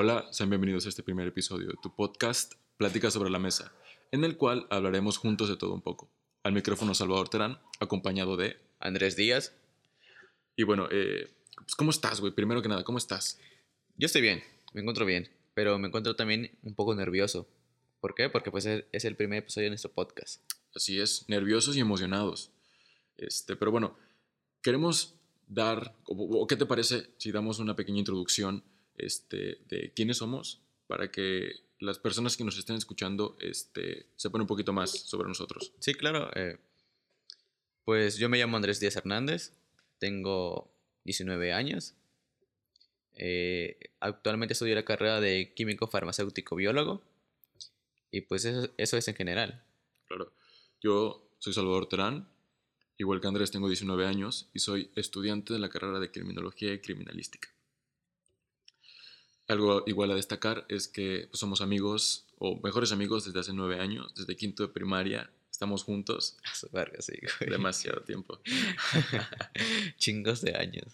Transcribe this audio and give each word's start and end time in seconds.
Hola, 0.00 0.28
sean 0.30 0.48
bienvenidos 0.48 0.86
a 0.86 0.90
este 0.90 1.02
primer 1.02 1.26
episodio 1.26 1.66
de 1.66 1.74
tu 1.82 1.92
podcast 1.92 2.54
Plática 2.76 3.10
sobre 3.10 3.30
la 3.30 3.40
Mesa, 3.40 3.72
en 4.12 4.22
el 4.22 4.36
cual 4.36 4.64
hablaremos 4.70 5.16
juntos 5.16 5.48
de 5.48 5.56
todo 5.56 5.74
un 5.74 5.82
poco. 5.82 6.08
Al 6.44 6.52
micrófono 6.52 6.94
Salvador 6.94 7.28
Terán, 7.28 7.58
acompañado 7.80 8.36
de... 8.36 8.60
Andrés 8.78 9.16
Díaz. 9.16 9.56
Y 10.54 10.62
bueno, 10.62 10.86
eh, 10.92 11.28
pues, 11.56 11.74
¿cómo 11.74 11.90
estás, 11.90 12.20
güey? 12.20 12.32
Primero 12.32 12.62
que 12.62 12.68
nada, 12.68 12.84
¿cómo 12.84 12.96
estás? 12.96 13.40
Yo 13.96 14.06
estoy 14.06 14.22
bien, 14.22 14.40
me 14.72 14.82
encuentro 14.82 15.04
bien, 15.04 15.30
pero 15.54 15.76
me 15.80 15.88
encuentro 15.88 16.14
también 16.14 16.56
un 16.62 16.76
poco 16.76 16.94
nervioso. 16.94 17.48
¿Por 18.00 18.14
qué? 18.14 18.28
Porque 18.28 18.52
pues 18.52 18.66
es 18.66 19.04
el 19.04 19.16
primer 19.16 19.40
episodio 19.40 19.64
de 19.64 19.70
nuestro 19.70 19.90
podcast. 19.90 20.44
Así 20.76 21.00
es, 21.00 21.24
nerviosos 21.28 21.76
y 21.76 21.80
emocionados. 21.80 22.52
Este, 23.16 23.56
pero 23.56 23.72
bueno, 23.72 23.96
queremos 24.62 25.16
dar, 25.48 25.96
o, 26.04 26.42
o 26.42 26.46
¿qué 26.46 26.54
te 26.54 26.66
parece 26.66 27.10
si 27.16 27.32
damos 27.32 27.58
una 27.58 27.74
pequeña 27.74 27.98
introducción 27.98 28.62
este, 28.98 29.58
de 29.68 29.92
quiénes 29.94 30.18
somos 30.18 30.62
para 30.86 31.10
que 31.10 31.52
las 31.80 31.98
personas 31.98 32.36
que 32.36 32.44
nos 32.44 32.58
estén 32.58 32.76
escuchando 32.76 33.36
este, 33.40 34.06
sepan 34.16 34.40
un 34.42 34.46
poquito 34.46 34.72
más 34.72 34.90
sobre 34.90 35.28
nosotros? 35.28 35.72
Sí, 35.80 35.94
claro. 35.94 36.30
eh, 36.34 36.58
pues 37.84 38.16
yo 38.16 38.28
me 38.28 38.38
llamo 38.38 38.56
Andrés 38.56 38.80
Díaz 38.80 38.96
Hernández, 38.96 39.52
tengo 39.98 40.70
19 41.04 41.52
años. 41.52 41.94
eh, 43.20 43.78
actualmente 44.00 44.52
estudio 44.52 44.74
la 44.74 44.84
carrera 44.84 45.20
de 45.20 45.52
químico 45.54 45.86
farmacéutico 45.88 46.54
biólogo. 46.56 47.02
Y 48.10 48.22
pues 48.22 48.44
eso, 48.44 48.72
eso 48.76 48.96
es 48.96 49.08
en 49.08 49.14
general. 49.16 49.64
Claro. 50.06 50.32
Yo 50.80 51.30
soy 51.38 51.52
Salvador 51.52 51.88
Terán, 51.88 52.28
igual 52.96 53.20
que 53.20 53.26
Andrés 53.26 53.50
tengo 53.50 53.68
19 53.68 54.06
años 54.06 54.50
y 54.54 54.60
soy 54.60 54.90
estudiante 54.96 55.52
de 55.52 55.58
la 55.58 55.68
carrera 55.68 55.98
de 56.00 56.10
Criminología 56.10 56.72
y 56.72 56.80
Criminalística. 56.80 57.48
Algo 59.48 59.82
igual 59.86 60.10
a 60.10 60.14
destacar 60.14 60.64
es 60.68 60.88
que 60.88 61.26
pues, 61.30 61.40
somos 61.40 61.60
amigos, 61.60 62.26
o 62.38 62.60
mejores 62.62 62.92
amigos 62.92 63.24
desde 63.24 63.40
hace 63.40 63.52
9 63.52 63.80
años, 63.80 64.14
desde 64.14 64.36
quinto 64.36 64.62
de 64.62 64.68
primaria, 64.72 65.30
estamos 65.50 65.82
juntos 65.84 66.36
verga, 66.72 67.00
sí, 67.00 67.14
güey. 67.40 67.50
demasiado 67.50 68.02
tiempo. 68.02 68.40
Chingos 69.98 70.42
de 70.42 70.54
años. 70.56 70.86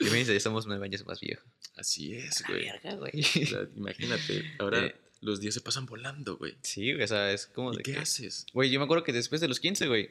Yo 0.00 0.10
me 0.10 0.18
dice, 0.18 0.32
ya 0.32 0.40
somos 0.40 0.66
nueve 0.66 0.84
años 0.86 1.04
más 1.06 1.20
viejos. 1.20 1.44
Así 1.76 2.14
es, 2.14 2.42
güey. 2.46 2.64
verga, 2.64 2.94
güey. 2.94 3.20
O 3.20 3.46
sea, 3.46 3.68
imagínate, 3.76 4.44
ahora 4.58 4.86
Eh, 4.86 4.96
los 5.20 5.40
días 5.40 5.54
se 5.54 5.60
pasan 5.60 5.86
volando, 5.86 6.36
güey. 6.38 6.56
Sí, 6.62 6.92
güey, 6.92 7.04
o 7.04 7.08
sea, 7.08 7.30
es 7.32 7.46
como 7.46 7.72
¿Y 7.74 7.76
de 7.78 7.82
qué 7.82 7.92
que- 7.92 7.98
haces? 7.98 8.46
Güey, 8.52 8.70
yo 8.70 8.78
me 8.80 8.84
acuerdo 8.84 9.04
que 9.04 9.12
después 9.12 9.40
de 9.40 9.48
los 9.48 9.60
15, 9.60 9.86
güey, 9.86 10.10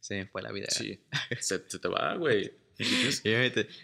se 0.00 0.16
me 0.16 0.26
fue 0.26 0.42
la 0.42 0.50
vida. 0.52 0.66
Sí, 0.70 0.98
se, 1.40 1.62
se 1.68 1.78
te 1.78 1.88
va, 1.88 2.16
güey. 2.16 2.52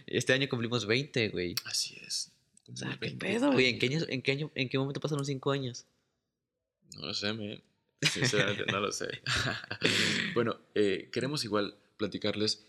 Este 0.06 0.32
año 0.32 0.48
cumplimos 0.48 0.84
20, 0.86 1.28
güey. 1.28 1.54
Así 1.64 1.96
es. 2.04 2.32
O 2.72 2.76
sea, 2.76 2.90
¿qué 2.90 3.08
20 3.08 3.26
pedo? 3.26 3.58
¿En 3.58 3.78
qué, 3.78 3.86
año, 3.86 4.00
en, 4.08 4.22
qué 4.22 4.32
año, 4.32 4.50
¿En 4.54 4.68
qué 4.68 4.78
momento 4.78 5.00
pasaron 5.00 5.24
5 5.24 5.50
años? 5.50 5.86
No 6.96 7.06
lo 7.06 7.14
sé, 7.14 7.32
man. 7.32 7.62
Sinceramente, 8.00 8.64
no 8.70 8.80
lo 8.80 8.92
sé. 8.92 9.08
bueno, 10.34 10.58
eh, 10.74 11.08
queremos 11.12 11.44
igual 11.44 11.76
platicarles 11.96 12.66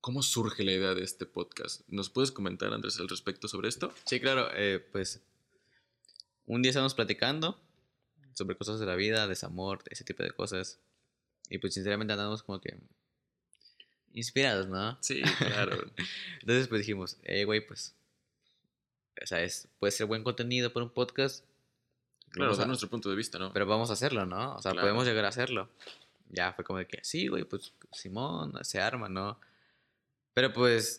cómo 0.00 0.22
surge 0.22 0.64
la 0.64 0.72
idea 0.72 0.94
de 0.94 1.02
este 1.02 1.26
podcast. 1.26 1.82
¿Nos 1.88 2.10
puedes 2.10 2.30
comentar, 2.30 2.72
Andrés, 2.72 2.98
al 3.00 3.08
respecto 3.08 3.48
sobre 3.48 3.68
esto? 3.68 3.92
Sí, 4.04 4.20
claro, 4.20 4.48
eh, 4.54 4.78
pues 4.92 5.22
un 6.46 6.62
día 6.62 6.70
estábamos 6.70 6.94
platicando 6.94 7.58
sobre 8.34 8.56
cosas 8.56 8.80
de 8.80 8.86
la 8.86 8.96
vida, 8.96 9.26
desamor, 9.26 9.82
ese 9.90 10.04
tipo 10.04 10.22
de 10.22 10.30
cosas. 10.30 10.78
Y 11.48 11.58
pues 11.58 11.74
sinceramente 11.74 12.12
andamos 12.12 12.42
como 12.42 12.60
que 12.60 12.76
inspirados, 14.12 14.68
¿no? 14.68 14.98
Sí, 15.02 15.22
claro. 15.38 15.84
Entonces 16.40 16.68
pues 16.68 16.80
dijimos, 16.80 17.18
eh, 17.22 17.44
güey, 17.44 17.66
pues, 17.66 17.94
o 19.22 19.26
sea, 19.26 19.42
es, 19.42 19.68
puede 19.78 19.90
ser 19.92 20.06
buen 20.06 20.22
contenido 20.24 20.72
para 20.72 20.84
un 20.84 20.90
podcast, 20.90 21.44
claro, 22.30 22.46
Vamos 22.48 22.58
dar 22.58 22.64
a- 22.64 22.68
nuestro 22.68 22.88
punto 22.90 23.10
de 23.10 23.16
vista, 23.16 23.38
¿no? 23.38 23.52
pero 23.52 23.66
vamos 23.66 23.90
a 23.90 23.94
hacerlo, 23.94 24.26
¿no? 24.26 24.56
O 24.56 24.62
sea, 24.62 24.72
Claro. 24.72 24.86
podemos 24.86 25.06
llegar 25.06 25.24
a 25.24 25.28
hacerlo. 25.28 25.68
Ya 26.30 26.52
fue 26.52 26.64
como 26.64 26.78
de 26.80 26.86
que, 26.86 26.98
sí, 27.04 27.28
güey, 27.28 27.44
pues 27.44 27.72
Simón, 27.92 28.52
se 28.62 28.80
arma, 28.80 29.08
¿no? 29.08 29.38
Pero 30.34 30.52
pues, 30.52 30.98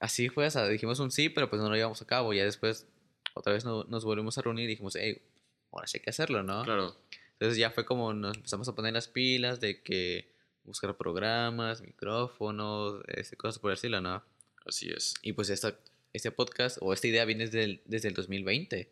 así 0.00 0.28
fue, 0.28 0.46
o 0.46 0.50
sea, 0.50 0.66
dijimos 0.66 0.98
un 0.98 1.10
sí, 1.12 1.28
pero 1.28 1.48
pues 1.48 1.62
no 1.62 1.68
lo 1.68 1.76
llevamos 1.76 2.02
a 2.02 2.06
cabo. 2.06 2.32
Ya 2.32 2.44
después, 2.44 2.86
otra 3.34 3.52
vez 3.52 3.64
no- 3.64 3.84
nos 3.84 4.04
volvimos 4.04 4.36
a 4.38 4.42
reunir 4.42 4.64
y 4.64 4.68
dijimos, 4.68 4.96
hey, 4.96 5.22
ahora 5.70 5.86
sí 5.86 5.98
hay 5.98 6.02
que 6.02 6.10
hacerlo, 6.10 6.42
¿no? 6.42 6.64
Claro, 6.64 6.96
Entonces 7.34 7.56
ya 7.56 7.70
fue 7.70 7.84
como 7.84 8.12
nos 8.14 8.36
empezamos 8.36 8.66
a 8.68 8.74
poner 8.74 8.92
las 8.94 9.06
pilas 9.06 9.60
de 9.60 9.80
que 9.80 10.28
buscar 10.64 10.96
programas, 10.96 11.80
micrófonos, 11.82 13.00
este, 13.06 13.36
cosas 13.36 13.60
por 13.60 13.70
el 13.70 13.74
estilo, 13.76 14.00
¿no? 14.00 14.22
así 14.66 14.90
es. 14.90 15.14
Y 15.22 15.32
pues 15.34 15.48
esta, 15.50 15.74
este 16.12 16.30
podcast 16.30 16.78
o 16.80 16.92
esta 16.92 17.06
idea 17.06 17.24
viene 17.24 17.44
desde 17.46 17.64
el, 17.64 17.82
desde 17.86 18.08
el 18.08 18.14
2020. 18.14 18.90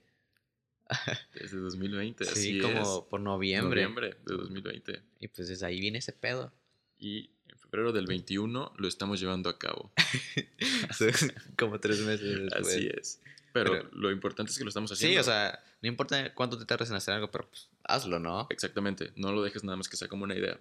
Desde 1.34 1.56
2020, 1.59 2.25
Sí, 2.25 2.31
así 2.31 2.60
como 2.60 2.81
es. 2.81 3.04
por 3.10 3.21
noviembre. 3.21 3.82
Noviembre 3.82 4.16
de 4.25 4.37
2020. 4.37 5.03
Y 5.21 5.28
pues 5.28 5.49
desde 5.49 5.66
ahí 5.66 5.81
viene 5.81 5.99
ese 5.99 6.12
pedo. 6.12 6.53
Y 6.99 7.31
en 7.49 7.59
febrero 7.59 7.93
del 7.93 8.06
21 8.06 8.72
lo 8.76 8.88
estamos 8.88 9.19
llevando 9.21 9.50
a 9.50 9.59
cabo. 9.59 9.93
como 11.59 11.81
tres 11.81 12.00
meses 12.00 12.41
después. 12.43 12.66
Así 12.69 12.88
es. 12.97 13.21
Pero, 13.53 13.72
Pero- 13.72 13.91
lo 13.93 14.10
importante 14.12 14.53
es 14.53 14.59
que 14.59 14.65
lo 14.65 14.69
estamos 14.69 14.93
haciendo. 14.93 15.15
Sí, 15.15 15.19
o 15.19 15.25
sea, 15.25 15.62
no 15.82 15.88
importa 15.88 16.32
cuánto 16.34 16.59
te 16.59 16.65
tardes 16.66 16.91
en 16.91 16.97
hacer 16.97 17.15
algo, 17.15 17.31
pero 17.31 17.49
pues 17.49 17.69
hazlo, 17.84 18.19
¿no? 18.19 18.47
Exactamente. 18.50 19.12
No 19.16 19.32
lo 19.32 19.43
dejes 19.43 19.65
nada 19.65 19.76
más 19.76 19.88
que 19.88 19.97
sea 19.97 20.09
como 20.09 20.25
una 20.25 20.37
idea. 20.37 20.59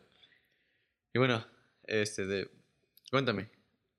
Y 1.13 1.19
bueno, 1.19 1.45
este 1.83 2.25
de 2.25 2.49
cuéntame 3.11 3.49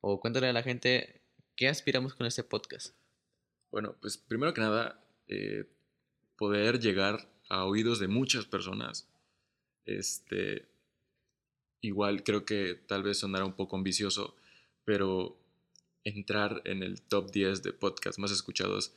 o 0.00 0.20
cuéntale 0.20 0.48
a 0.48 0.52
la 0.52 0.62
gente 0.62 1.20
qué 1.56 1.68
aspiramos 1.68 2.14
con 2.14 2.26
este 2.26 2.44
podcast. 2.44 2.94
Bueno, 3.70 3.96
pues 4.00 4.16
primero 4.16 4.54
que 4.54 4.60
nada, 4.60 5.02
eh, 5.28 5.64
poder 6.36 6.78
llegar 6.80 7.28
a 7.48 7.64
oídos 7.64 7.98
de 7.98 8.08
muchas 8.08 8.44
personas. 8.46 9.08
Este, 9.84 10.68
igual 11.80 12.22
creo 12.24 12.44
que 12.44 12.74
tal 12.74 13.02
vez 13.02 13.18
sonará 13.18 13.44
un 13.44 13.54
poco 13.54 13.76
ambicioso, 13.76 14.36
pero 14.84 15.38
entrar 16.04 16.62
en 16.64 16.82
el 16.82 17.02
top 17.02 17.30
10 17.32 17.62
de 17.62 17.72
podcasts 17.72 18.18
más 18.18 18.30
escuchados 18.30 18.92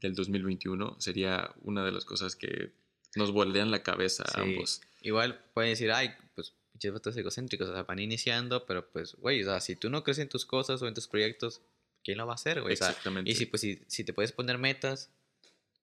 del 0.00 0.14
2021 0.14 0.96
sería 1.00 1.52
una 1.62 1.84
de 1.84 1.92
las 1.92 2.04
cosas 2.04 2.36
que 2.36 2.72
nos 3.16 3.32
voltean 3.32 3.70
la 3.70 3.82
cabeza 3.82 4.24
a 4.24 4.28
Sí. 4.34 4.40
ambos. 4.40 4.80
Igual 5.02 5.42
pueden 5.54 5.72
decir, 5.72 5.90
ay, 5.92 6.10
pues 6.34 6.54
pinches 6.72 6.92
vatos 6.92 7.16
egocéntricos, 7.16 7.68
o 7.68 7.72
sea, 7.72 7.82
van 7.82 7.98
iniciando, 7.98 8.64
pero 8.66 8.88
pues, 8.90 9.14
güey, 9.16 9.42
o 9.42 9.44
sea, 9.44 9.60
si 9.60 9.76
tú 9.76 9.90
no 9.90 10.02
crees 10.02 10.18
en 10.18 10.28
tus 10.28 10.46
cosas 10.46 10.80
o 10.82 10.88
en 10.88 10.94
tus 10.94 11.06
proyectos, 11.08 11.60
¿quién 12.04 12.18
lo 12.18 12.26
va 12.26 12.32
a 12.32 12.34
hacer, 12.34 12.60
güey? 12.60 12.74
O 12.74 12.76
sea, 12.76 12.90
Exactamente. 12.90 13.30
y 13.30 13.34
si, 13.34 13.46
pues, 13.46 13.60
si, 13.60 13.80
si 13.86 14.04
te 14.04 14.12
puedes 14.12 14.32
poner 14.32 14.58
metas, 14.58 15.10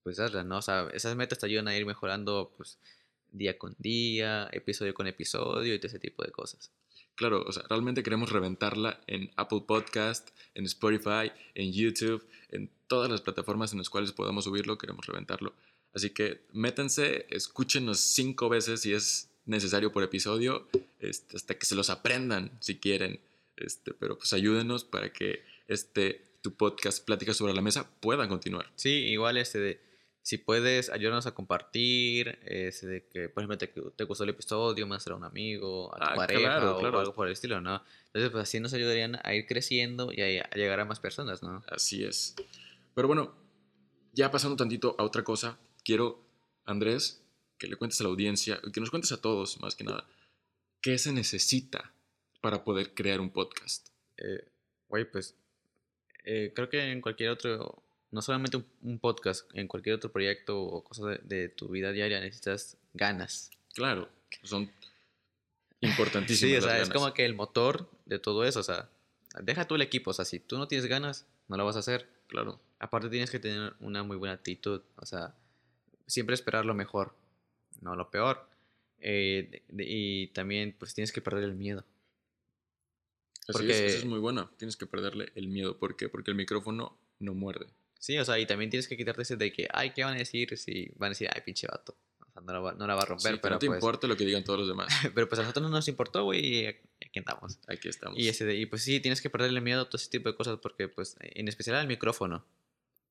pues 0.03 0.19
hazlas, 0.19 0.45
¿no? 0.45 0.57
O 0.57 0.61
sea, 0.61 0.89
esas 0.93 1.15
metas 1.15 1.39
te 1.39 1.45
ayudan 1.45 1.67
a 1.67 1.75
ir 1.75 1.85
mejorando, 1.85 2.53
pues, 2.57 2.77
día 3.31 3.57
con 3.57 3.75
día, 3.77 4.49
episodio 4.51 4.93
con 4.93 5.07
episodio 5.07 5.73
y 5.73 5.79
todo 5.79 5.87
ese 5.87 5.99
tipo 5.99 6.23
de 6.23 6.31
cosas. 6.31 6.71
Claro, 7.15 7.43
o 7.45 7.51
sea, 7.51 7.63
realmente 7.69 8.01
queremos 8.01 8.31
reventarla 8.31 9.01
en 9.07 9.29
Apple 9.35 9.63
Podcast, 9.67 10.29
en 10.55 10.65
Spotify, 10.65 11.31
en 11.53 11.73
YouTube, 11.73 12.25
en 12.49 12.71
todas 12.87 13.11
las 13.11 13.21
plataformas 13.21 13.73
en 13.73 13.79
las 13.79 13.89
cuales 13.89 14.13
podamos 14.13 14.45
subirlo, 14.45 14.77
queremos 14.77 15.05
reventarlo. 15.05 15.53
Así 15.93 16.11
que 16.11 16.41
métanse, 16.53 17.25
escúchenos 17.29 17.99
cinco 17.99 18.47
veces 18.47 18.81
si 18.81 18.93
es 18.93 19.29
necesario 19.45 19.91
por 19.91 20.03
episodio, 20.03 20.67
este, 20.99 21.35
hasta 21.35 21.57
que 21.57 21.65
se 21.65 21.75
los 21.75 21.89
aprendan 21.89 22.51
si 22.61 22.77
quieren. 22.77 23.19
Este, 23.57 23.93
pero 23.93 24.17
pues 24.17 24.31
ayúdenos 24.31 24.85
para 24.85 25.11
que 25.11 25.43
este 25.69 26.25
tu 26.41 26.55
podcast 26.55 27.05
Pláticas 27.05 27.37
sobre 27.37 27.53
la 27.53 27.61
Mesa 27.61 27.89
pueda 27.99 28.27
continuar. 28.27 28.71
Sí, 28.75 28.89
igual, 28.89 29.37
este, 29.37 29.59
de, 29.59 29.81
si 30.21 30.37
puedes 30.37 30.89
ayudarnos 30.89 31.25
a 31.25 31.33
compartir, 31.35 32.39
este, 32.45 32.87
de 32.87 33.07
que, 33.07 33.29
por 33.29 33.43
ejemplo, 33.43 33.57
te, 33.57 33.67
te 33.67 34.03
gustó 34.05 34.23
el 34.23 34.29
episodio, 34.31 34.87
mándaselo 34.87 35.15
a 35.15 35.19
un 35.19 35.25
amigo, 35.25 35.93
a 35.93 35.97
tu 35.97 36.03
Ah, 36.05 36.15
pareja 36.15 36.39
claro, 36.41 36.77
o 36.77 36.79
claro. 36.79 36.99
algo 36.99 37.13
por 37.13 37.27
el 37.27 37.33
estilo, 37.33 37.59
¿no? 37.61 37.83
Entonces, 38.07 38.31
pues 38.31 38.43
así 38.43 38.59
nos 38.59 38.73
ayudarían 38.73 39.19
a 39.23 39.33
ir 39.35 39.45
creciendo 39.47 40.11
y 40.13 40.21
a, 40.21 40.43
a 40.49 40.55
llegar 40.55 40.79
a 40.79 40.85
más 40.85 40.99
personas, 40.99 41.43
¿no? 41.43 41.61
Así 41.67 42.03
es. 42.05 42.35
Pero 42.95 43.07
bueno, 43.07 43.35
ya 44.13 44.31
pasando 44.31 44.55
tantito 44.55 44.95
a 44.97 45.03
otra 45.03 45.23
cosa, 45.23 45.59
quiero, 45.83 46.23
Andrés, 46.65 47.21
que 47.57 47.67
le 47.67 47.75
cuentes 47.75 47.99
a 47.99 48.05
la 48.05 48.09
audiencia, 48.11 48.61
que 48.73 48.79
nos 48.79 48.89
cuentes 48.91 49.11
a 49.11 49.19
todos, 49.21 49.59
más 49.59 49.75
que 49.75 49.83
nada, 49.83 50.07
qué 50.81 50.97
se 50.97 51.11
necesita 51.11 51.93
para 52.41 52.63
poder 52.63 52.93
crear 52.93 53.19
un 53.19 53.29
podcast. 53.31 53.89
Eh, 54.17 54.45
Güey, 54.87 55.03
pues 55.11 55.35
eh, 56.31 56.51
creo 56.55 56.69
que 56.69 56.91
en 56.91 57.01
cualquier 57.01 57.29
otro, 57.31 57.81
no 58.11 58.21
solamente 58.21 58.57
un, 58.57 58.65
un 58.83 58.99
podcast, 58.99 59.49
en 59.53 59.67
cualquier 59.67 59.95
otro 59.95 60.11
proyecto 60.11 60.61
o 60.61 60.83
cosa 60.83 61.07
de, 61.07 61.17
de 61.23 61.49
tu 61.49 61.67
vida 61.69 61.91
diaria 61.91 62.19
necesitas 62.19 62.77
ganas. 62.93 63.49
Claro, 63.73 64.07
son 64.43 64.69
importantísimas. 65.81 66.39
Sí, 66.39 66.51
o 66.57 66.61
las 66.61 66.63
sea, 66.75 66.81
es 66.83 66.89
como 66.89 67.13
que 67.13 67.25
el 67.25 67.33
motor 67.35 67.89
de 68.05 68.19
todo 68.19 68.43
eso, 68.45 68.59
o 68.59 68.63
sea, 68.63 68.89
deja 69.41 69.65
tú 69.65 69.75
el 69.75 69.81
equipo, 69.81 70.11
o 70.11 70.13
sea, 70.13 70.25
si 70.25 70.39
tú 70.39 70.57
no 70.57 70.67
tienes 70.67 70.87
ganas, 70.87 71.25
no 71.47 71.57
lo 71.57 71.65
vas 71.65 71.75
a 71.75 71.79
hacer. 71.79 72.07
Claro, 72.27 72.59
Aparte 72.81 73.09
tienes 73.09 73.29
que 73.31 73.39
tener 73.39 73.73
una 73.81 74.03
muy 74.03 74.15
buena 74.15 74.33
actitud, 74.35 74.81
o 74.95 75.05
sea, 75.05 75.33
siempre 76.07 76.33
esperar 76.35 76.65
lo 76.65 76.73
mejor, 76.73 77.13
no 77.81 77.95
lo 77.95 78.09
peor. 78.09 78.47
Eh, 79.01 79.47
de- 79.51 79.63
de- 79.69 79.85
y 79.87 80.27
también 80.27 80.75
pues 80.77 80.93
tienes 80.93 81.11
que 81.11 81.21
perder 81.21 81.43
el 81.45 81.55
miedo. 81.55 81.83
Así 83.49 83.57
Porque- 83.59 83.85
es, 83.87 83.93
es 83.95 84.05
muy 84.05 84.19
bueno. 84.19 84.49
Tienes 84.57 84.77
que 84.77 84.85
perderle 84.85 85.31
el 85.35 85.47
miedo. 85.47 85.77
¿Por 85.77 85.95
qué? 85.95 86.09
Porque 86.09 86.31
el 86.31 86.35
micrófono 86.37 86.97
no 87.19 87.33
muerde. 87.33 87.67
Sí, 87.99 88.17
o 88.17 88.23
sea, 88.25 88.39
y 88.39 88.45
también 88.45 88.69
tienes 88.69 88.87
que 88.87 88.95
quitarte 88.95 89.23
ese 89.23 89.35
de 89.35 89.51
que, 89.51 89.67
ay, 89.73 89.91
¿qué 89.91 90.03
van 90.05 90.13
a 90.13 90.17
decir? 90.17 90.57
Si 90.57 90.89
van 90.95 91.07
a 91.07 91.09
decir, 91.09 91.27
ay, 91.33 91.41
pinche 91.45 91.67
vato. 91.67 91.95
O 92.21 92.31
sea, 92.31 92.41
no 92.41 92.53
la 92.53 92.59
va, 92.59 92.73
no 92.73 92.87
la 92.87 92.95
va 92.95 93.01
a 93.01 93.03
Sí, 93.05 93.09
romper, 93.09 93.33
que 93.33 93.39
pero 93.39 93.55
no 93.55 93.59
te 93.59 93.67
pues... 93.67 93.77
importa 93.77 94.07
lo 94.07 94.15
que 94.15 94.23
digan 94.25 94.43
todos 94.45 94.59
los 94.59 94.67
demás. 94.69 94.87
Pero 95.15 95.27
pues 95.27 95.39
a 95.39 95.41
nosotros 95.43 95.63
no 95.63 95.69
nos 95.69 95.87
importó, 95.89 96.23
güey, 96.23 96.45
y 96.45 96.65
aquí 96.67 97.19
andamos. 97.19 97.57
Aquí 97.67 97.89
estamos. 97.89 98.17
Y, 98.17 98.29
ese 98.29 98.45
de- 98.45 98.55
y 98.55 98.65
pues 98.67 98.83
sí, 98.83 98.99
tienes 99.01 99.21
que 99.21 99.29
perderle 99.29 99.59
miedo 99.61 99.81
a 99.81 99.85
todo 99.89 99.97
ese 99.97 100.09
tipo 100.09 100.29
de 100.29 100.35
cosas 100.35 100.59
porque, 100.61 100.87
pues, 100.87 101.17
en 101.19 101.47
especial 101.49 101.75
al 101.75 101.87
micrófono. 101.87 102.45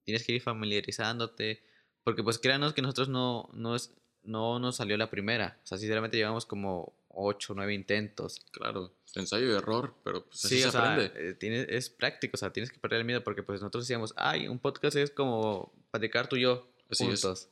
Tienes 0.04 0.24
que 0.24 0.32
ir 0.32 0.40
familiarizándote. 0.40 1.60
Porque, 2.04 2.22
pues, 2.22 2.38
créanos 2.38 2.72
que 2.72 2.80
nosotros 2.80 3.08
no, 3.10 3.50
no, 3.52 3.76
es, 3.76 3.92
no 4.22 4.58
nos 4.58 4.76
salió 4.76 4.96
la 4.96 5.10
primera. 5.10 5.58
O 5.64 5.66
sea, 5.66 5.76
sinceramente 5.76 6.16
llevamos 6.16 6.46
como 6.46 6.94
8 7.20 7.52
o 7.52 7.56
9 7.56 7.74
intentos. 7.74 8.40
Claro, 8.52 8.92
ensayo 9.14 9.46
y 9.52 9.56
error, 9.56 9.94
pero 10.04 10.24
pues 10.24 10.44
así 10.44 10.56
Sí, 10.56 10.62
se 10.62 10.68
o 10.68 10.70
sea, 10.72 10.92
aprende. 10.94 11.30
eh, 11.30 11.34
tiene- 11.34 11.66
es 11.68 11.90
práctico, 11.90 12.32
o 12.34 12.38
sea, 12.38 12.52
tienes 12.52 12.70
que 12.70 12.78
perder 12.78 13.00
el 13.00 13.04
miedo 13.06 13.24
porque, 13.24 13.42
pues, 13.42 13.60
nosotros 13.60 13.84
decíamos, 13.84 14.14
ay, 14.16 14.48
un 14.48 14.58
podcast 14.58 14.96
es 14.96 15.10
como 15.10 15.72
platicar 15.90 16.28
tú 16.28 16.36
y 16.36 16.42
yo 16.42 16.68
Así 16.90 17.04
es. 17.04 17.20
juntos. 17.22 17.48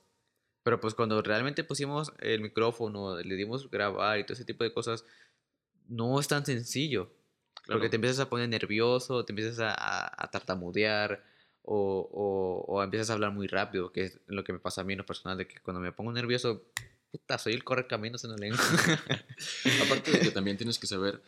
Pero, 0.63 0.81
pues, 0.81 0.95
cuando 0.95 1.21
realmente 1.23 1.65
pusimos 1.65 2.13
el 2.21 2.41
micrófono, 2.41 3.19
le 3.21 3.35
dimos 3.37 3.71
grabar 3.71 4.19
y 4.19 4.25
todo 4.25 4.35
ese 4.35 4.45
tipo 4.45 4.65
de 4.65 4.73
cosas, 4.73 5.05
no 5.89 6.19
es 6.21 6.29
tan 6.29 6.45
sencillo. 6.45 7.11
Claro. 7.63 7.79
Porque 7.81 7.89
te 7.89 7.97
empiezas 7.97 8.21
a 8.21 8.29
poner 8.29 8.49
nervioso, 8.49 9.25
te 9.25 9.33
empiezas 9.33 9.59
a, 9.61 9.71
a- 9.73 10.25
a 10.25 10.31
tartamudear 10.31 11.25
o, 11.63 12.09
o- 12.13 12.65
o 12.73 12.83
empiezas 12.83 13.11
a 13.11 13.15
hablar 13.15 13.33
muy 13.33 13.47
rápido, 13.49 13.91
que 13.93 14.03
es 14.05 14.21
lo 14.27 14.45
que 14.45 14.53
me 14.53 14.59
pasa 14.61 14.83
a 14.83 14.85
mí 14.85 14.93
en 14.93 14.99
lo 14.99 15.07
personal, 15.07 15.37
de 15.39 15.49
que 15.49 15.59
cuando 15.61 15.81
me 15.81 15.91
pongo 15.93 16.13
nervioso, 16.13 16.63
puta, 17.19 17.39
soy 17.39 17.53
el 17.55 17.65
correcaminos 17.65 18.25
en 18.25 18.31
la 18.31 18.37
lengua. 18.37 18.59
Aparte 19.85 20.11
de 20.13 20.21
que 20.21 20.31
también 20.33 20.57
tienes 20.57 20.79
que 20.79 20.87
saber 20.87 21.21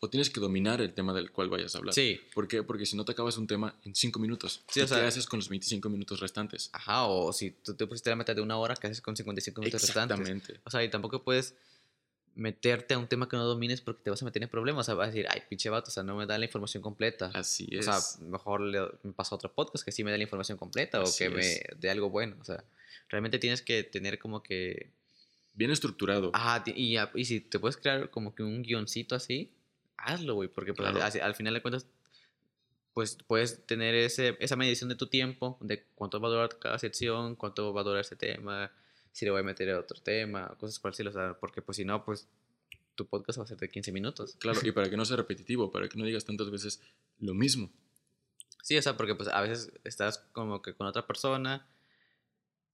o 0.00 0.08
tienes 0.10 0.30
que 0.30 0.40
dominar 0.40 0.80
el 0.80 0.92
tema 0.92 1.12
del 1.14 1.30
cual 1.30 1.48
vayas 1.48 1.74
a 1.74 1.78
hablar. 1.78 1.94
sí, 1.94 2.20
¿Por 2.34 2.48
qué? 2.48 2.62
Porque 2.62 2.86
si 2.86 2.96
no 2.96 3.04
te 3.04 3.12
acabas 3.12 3.36
un 3.38 3.46
tema 3.46 3.74
en 3.84 3.94
5 3.94 4.18
minutos. 4.18 4.62
Sí, 4.68 4.80
¿Y 4.80 4.82
o 4.82 4.86
sea- 4.88 5.00
¿Qué 5.00 5.06
haces 5.06 5.26
con 5.26 5.38
los 5.38 5.48
25 5.48 5.88
minutos 5.88 6.20
restantes? 6.20 6.70
ajá, 6.72 7.04
o 7.06 7.32
si 7.32 7.50
tú 7.50 7.74
te 7.74 7.86
pusiste 7.86 8.10
la 8.10 8.16
meta 8.16 8.34
de 8.34 8.40
una 8.42 8.56
hora, 8.56 8.74
¿qué 8.76 8.86
haces 8.86 9.00
con 9.00 9.16
55 9.16 9.60
minutos 9.60 9.82
restantes? 9.82 10.18
Exactamente. 10.18 10.60
O 10.64 10.70
sea, 10.70 10.82
y 10.84 10.90
tampoco 10.90 11.22
puedes 11.22 11.54
meterte 12.34 12.92
a 12.92 12.98
un 12.98 13.06
tema 13.06 13.28
que 13.30 13.36
no 13.36 13.44
domines 13.44 13.80
porque 13.80 14.02
te 14.04 14.10
vas 14.10 14.20
a 14.20 14.24
meter 14.26 14.42
en 14.42 14.48
problemas. 14.50 14.82
O 14.82 14.84
sea, 14.84 14.94
vas 14.94 15.08
a 15.08 15.10
decir, 15.10 15.26
ay, 15.30 15.42
pinche 15.48 15.70
vato, 15.70 15.88
o 15.88 15.90
sea, 15.90 16.02
no 16.02 16.16
me 16.16 16.26
da 16.26 16.36
la 16.38 16.44
información 16.44 16.82
completa. 16.82 17.30
Así 17.32 17.66
O 17.74 17.78
es. 17.78 17.86
sea, 17.86 17.98
mejor 18.20 18.60
le, 18.60 18.80
me 19.04 19.12
paso 19.12 19.34
a 19.34 19.36
otro 19.36 19.50
podcast 19.54 19.84
que 19.84 19.90
sí 19.92 20.04
me 20.04 20.10
dé 20.10 20.18
la 20.18 20.24
información 20.24 20.58
completa 20.58 21.00
Así 21.00 21.24
o 21.24 21.28
que 21.30 21.34
me 21.34 21.40
es. 21.52 21.60
dé 21.80 21.88
algo 21.88 22.10
bueno. 22.10 22.36
O 22.40 22.44
sea, 22.44 22.62
realmente 23.08 23.38
tienes 23.38 23.62
que 23.62 23.84
tener 23.84 24.18
como 24.18 24.42
que... 24.42 24.90
Bien 25.56 25.70
estructurado. 25.70 26.30
Ajá, 26.34 26.62
y, 26.66 26.96
y 27.14 27.24
si 27.24 27.40
te 27.40 27.58
puedes 27.58 27.76
crear 27.76 28.10
como 28.10 28.34
que 28.34 28.42
un 28.44 28.62
guioncito 28.62 29.14
así, 29.14 29.52
hazlo, 29.96 30.34
güey, 30.34 30.48
porque 30.48 30.72
pues, 30.74 30.88
Claro. 30.88 31.04
al, 31.04 31.20
al 31.20 31.34
final 31.34 31.54
de 31.54 31.62
cuentas, 31.62 31.86
pues 32.94 33.18
puedes 33.26 33.66
tener 33.66 33.94
ese, 33.94 34.36
esa 34.40 34.56
medición 34.56 34.88
de 34.88 34.94
tu 34.94 35.06
tiempo, 35.08 35.58
de 35.60 35.84
cuánto 35.94 36.20
va 36.20 36.28
a 36.28 36.30
durar 36.30 36.58
cada 36.58 36.78
sección, 36.78 37.34
cuánto 37.34 37.72
va 37.74 37.80
a 37.80 37.84
durar 37.84 38.00
ese 38.00 38.16
tema, 38.16 38.70
si 39.12 39.24
le 39.24 39.30
voy 39.30 39.40
a 39.40 39.44
meter 39.44 39.70
otro 39.74 40.00
tema, 40.00 40.54
cosas 40.58 40.78
por 40.78 40.92
el 40.98 41.08
o 41.08 41.12
sea, 41.12 41.36
porque 41.40 41.62
pues 41.62 41.76
si 41.76 41.84
no, 41.84 42.04
pues 42.04 42.28
tu 42.94 43.06
podcast 43.06 43.38
va 43.38 43.44
a 43.44 43.46
ser 43.46 43.56
de 43.58 43.68
15 43.68 43.92
minutos. 43.92 44.36
Claro, 44.38 44.60
y 44.62 44.70
para 44.72 44.90
que 44.90 44.96
no 44.96 45.04
sea 45.04 45.16
repetitivo, 45.16 45.70
para 45.70 45.88
que 45.88 45.98
no 45.98 46.04
digas 46.04 46.24
tantas 46.24 46.50
veces 46.50 46.82
lo 47.18 47.32
mismo. 47.34 47.70
Sí, 48.62 48.76
o 48.76 48.82
sea, 48.82 48.96
porque 48.96 49.14
pues 49.14 49.28
a 49.28 49.40
veces 49.40 49.72
estás 49.84 50.18
como 50.32 50.60
que 50.60 50.74
con 50.74 50.86
otra 50.86 51.06
persona 51.06 51.66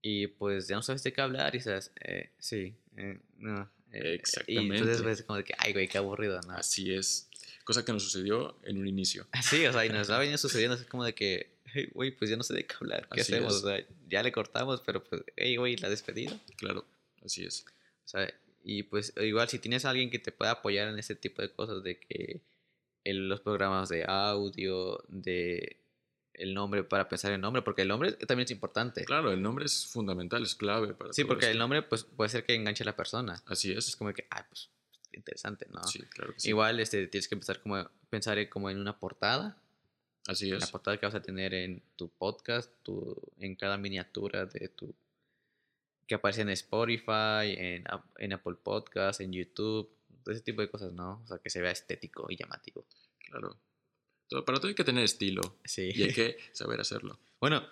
y 0.03 0.27
pues 0.27 0.67
ya 0.67 0.75
no 0.75 0.83
sabes 0.83 1.01
de 1.01 1.11
qué 1.13 1.21
hablar 1.21 1.55
y 1.55 1.61
sabes, 1.61 1.91
eh, 2.01 2.29
sí, 2.37 2.75
eh, 2.97 3.17
no. 3.39 3.67
eh, 3.91 4.21
Y 4.45 4.57
entonces 4.57 4.99
Exactamente. 4.99 5.01
ves 5.03 5.23
como 5.23 5.37
de 5.37 5.43
que, 5.45 5.53
ay, 5.57 5.73
güey, 5.73 5.87
qué 5.87 5.97
aburrido, 5.97 6.39
¿no? 6.41 6.53
Así 6.53 6.93
es. 6.93 7.27
Cosa 7.63 7.83
que 7.85 7.93
nos 7.93 8.03
sucedió 8.03 8.55
en 8.63 8.77
un 8.77 8.87
inicio. 8.87 9.25
Sí, 9.41 9.65
o 9.65 9.73
sea, 9.73 9.85
y 9.85 9.89
nos 9.89 10.11
va 10.11 10.19
venido 10.19 10.37
sucediendo 10.37 10.75
así 10.75 10.85
como 10.85 11.03
de 11.05 11.15
que, 11.15 11.49
hey, 11.73 11.89
güey, 11.93 12.11
pues 12.11 12.29
ya 12.29 12.37
no 12.37 12.43
sé 12.43 12.53
de 12.53 12.65
qué 12.65 12.75
hablar, 12.79 13.07
¿qué 13.11 13.21
Así 13.21 13.33
hacemos? 13.33 13.55
es. 13.55 13.63
O 13.63 13.67
sea, 13.67 13.83
ya 14.09 14.21
le 14.21 14.31
cortamos, 14.31 14.81
pero 14.85 15.03
pues, 15.03 15.23
hey, 15.37 15.55
güey, 15.55 15.77
la 15.77 15.89
despedida. 15.89 16.37
Claro, 16.57 16.85
así 17.25 17.43
es. 17.45 17.65
O 18.05 18.07
sea, 18.07 18.31
y 18.65 18.83
pues 18.83 19.13
igual 19.21 19.47
si 19.49 19.57
tienes 19.59 19.85
a 19.85 19.89
alguien 19.89 20.09
que 20.09 20.19
te 20.19 20.31
pueda 20.31 20.51
apoyar 20.51 20.87
en 20.89 20.99
ese 20.99 21.15
tipo 21.15 21.41
de 21.41 21.49
cosas, 21.49 21.81
de 21.83 21.97
que 21.97 22.41
en 23.05 23.27
los 23.29 23.39
programas 23.41 23.89
de 23.89 24.05
audio, 24.07 25.03
de 25.09 25.77
el 26.33 26.53
nombre, 26.53 26.83
para 26.83 27.07
pensar 27.09 27.31
en 27.31 27.41
nombre, 27.41 27.61
porque 27.61 27.83
el 27.83 27.87
nombre 27.87 28.13
también 28.13 28.45
es 28.45 28.51
importante. 28.51 29.03
Claro, 29.05 29.31
el 29.31 29.41
nombre 29.41 29.65
es 29.65 29.85
fundamental, 29.87 30.43
es 30.43 30.55
clave 30.55 30.93
para 30.93 31.13
Sí, 31.13 31.23
porque 31.25 31.49
el 31.51 31.57
nombre 31.57 31.81
pues 31.83 32.03
puede 32.03 32.29
ser 32.29 32.45
que 32.45 32.55
enganche 32.55 32.83
a 32.83 32.85
la 32.85 32.95
persona. 32.95 33.41
Así 33.45 33.71
Es 33.71 33.87
es. 33.89 33.95
como 33.95 34.13
que, 34.13 34.25
ay, 34.29 34.43
pues, 34.49 34.69
interesante, 35.11 35.67
¿no? 35.71 35.83
Sí, 35.83 35.99
claro 36.09 36.33
que 36.33 36.39
sí. 36.39 36.49
Igual 36.49 36.79
este, 36.79 37.07
tienes 37.07 37.27
que 37.27 37.35
empezar 37.35 37.61
como 37.61 37.87
pensar 38.09 38.37
en, 38.39 38.49
como 38.49 38.69
en 38.69 38.79
una 38.79 38.97
portada, 38.97 39.57
Así 40.25 40.49
la 40.49 40.57
es. 40.57 40.71
portada 40.71 40.97
que 40.97 41.05
vas 41.05 41.15
a 41.15 41.21
tener 41.21 41.53
en 41.53 41.81
tu 41.97 42.09
podcast, 42.09 42.71
tu, 42.81 43.15
en 43.39 43.55
cada 43.55 43.77
miniatura 43.77 44.45
de 44.45 44.69
tu 44.69 44.93
que 46.07 46.15
aparece 46.15 46.41
en 46.41 46.49
Spotify, 46.49 47.55
en, 47.57 47.83
Ap- 47.89 48.05
en 48.17 48.33
Apple 48.33 48.55
Podcast, 48.61 49.21
en 49.21 49.31
YouTube, 49.31 49.89
todo 50.23 50.33
ese 50.33 50.43
tipo 50.43 50.61
de 50.61 50.69
cosas, 50.69 50.91
¿no? 50.93 51.21
O 51.23 51.27
sea, 51.27 51.37
que 51.37 51.49
se 51.49 51.61
vea 51.61 51.71
estético 51.71 52.25
y 52.29 52.35
llamativo. 52.37 52.85
Claro. 53.19 53.55
Para 54.29 54.57
todo 54.59 54.67
hay 54.67 54.75
que 54.75 54.83
tener 54.83 55.03
estilo 55.03 55.57
Sí. 55.65 55.91
y 55.93 56.03
hay 56.03 56.13
que 56.13 56.37
saber 56.53 56.81
hacerlo. 56.81 57.19
bueno, 57.39 57.63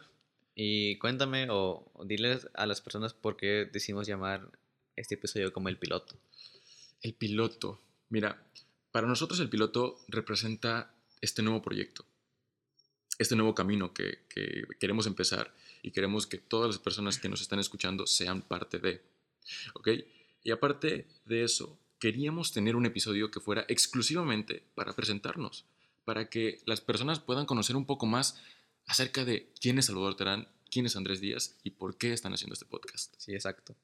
y 0.53 0.98
cuéntame 0.98 1.48
o, 1.50 1.89
o 1.94 2.06
diles 2.06 2.48
a 2.53 2.65
las 2.68 2.81
personas 2.81 3.13
por 3.13 3.38
qué 3.38 3.69
decidimos 3.71 4.06
llamar 4.06 4.51
este 4.95 5.15
episodio 5.15 5.51
como 5.53 5.69
el 5.69 5.77
piloto. 5.77 6.15
El 7.01 7.13
piloto. 7.13 7.80
Mira, 8.09 8.44
para 8.92 9.07
nosotros 9.07 9.39
el 9.39 9.50
piloto 9.50 9.98
representa 10.09 10.94
este 11.21 11.42
nuevo 11.42 11.62
proyecto, 11.62 12.06
este 13.18 13.36
nuevo 13.36 13.56
camino 13.56 13.94
que, 13.94 14.19
que 14.30 14.63
queremos 14.80 15.07
empezar 15.07 15.53
y 15.81 15.92
queremos 15.92 16.27
que 16.27 16.38
todas 16.38 16.68
las 16.68 16.80
personas 16.80 17.18
que 17.18 17.30
nos 17.30 17.42
están 17.42 17.59
escuchando 17.59 18.06
sean 18.06 18.42
parte 18.42 18.77
de. 18.80 19.01
¿Ok? 19.74 19.88
Y 20.44 20.51
aparte 20.51 21.07
de 21.25 21.44
eso, 21.44 21.80
queríamos 22.00 22.51
tener 22.51 22.75
un 22.75 22.86
episodio 22.86 23.31
que 23.31 23.39
fuera 23.39 23.65
exclusivamente 23.69 24.63
para 24.75 24.94
presentarnos, 24.94 25.65
para 26.06 26.30
que 26.30 26.62
las 26.65 26.81
personas 26.81 27.19
puedan 27.19 27.45
conocer 27.45 27.75
un 27.75 27.86
poco 27.86 28.06
más 28.06 28.39
acerca 28.86 29.25
de 29.25 29.53
quién 29.59 29.77
es 29.80 29.86
Salvador 29.86 30.15
Terán, 30.15 30.48
quién 30.69 30.86
es 30.86 30.95
Andrés 30.95 31.21
Díaz 31.21 31.57
y 31.63 31.71
por 31.71 31.98
qué 31.98 32.13
están 32.13 32.33
haciendo 32.33 32.53
este 32.53 32.65
podcast. 32.65 33.13
Sí, 33.18 33.33
exacto. 33.33 33.75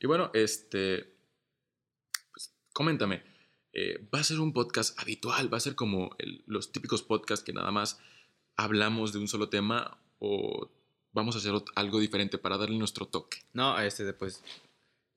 Y 0.00 0.06
bueno, 0.06 0.30
este, 0.34 1.16
pues, 2.32 2.54
coméntame, 2.72 3.22
eh, 3.72 4.08
¿va 4.14 4.20
a 4.20 4.24
ser 4.24 4.40
un 4.40 4.52
podcast 4.52 4.98
habitual? 5.00 5.52
¿Va 5.52 5.56
a 5.56 5.60
ser 5.60 5.74
como 5.74 6.14
el- 6.18 6.42
los 6.46 6.72
típicos 6.72 7.02
podcasts 7.02 7.44
que 7.44 7.52
nada 7.52 7.70
más 7.70 7.98
hablamos 8.56 9.12
de 9.12 9.18
un 9.18 9.28
solo 9.28 9.48
tema 9.48 9.98
o 10.18 10.70
vamos 11.12 11.34
a 11.34 11.38
hacer 11.38 11.52
algo 11.74 11.98
diferente 11.98 12.38
para 12.38 12.58
darle 12.58 12.78
nuestro 12.78 13.06
toque? 13.06 13.38
No, 13.52 13.78
este, 13.80 14.12
pues 14.12 14.42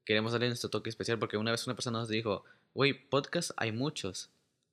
queremos 0.05 0.31
darle 0.31 0.47
nuestro 0.47 0.69
toque 0.69 0.89
especial 0.89 1.19
porque 1.19 1.37
una 1.37 1.51
vez 1.51 1.67
una 1.67 1.75
persona 1.75 1.99
nos 1.99 2.09
dijo, 2.09 2.43
güey, 2.73 2.93
podcast 3.09 3.51
hay 3.57 3.71
muchos, 3.71 4.29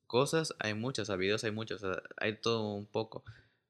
cosas 0.07 0.55
hay 0.59 0.75
muchas, 0.75 1.11
a 1.11 1.17
videos 1.17 1.45
hay 1.45 1.51
muchos, 1.51 1.83
hay 2.17 2.37
todo 2.37 2.73
un 2.75 2.87
poco. 2.87 3.25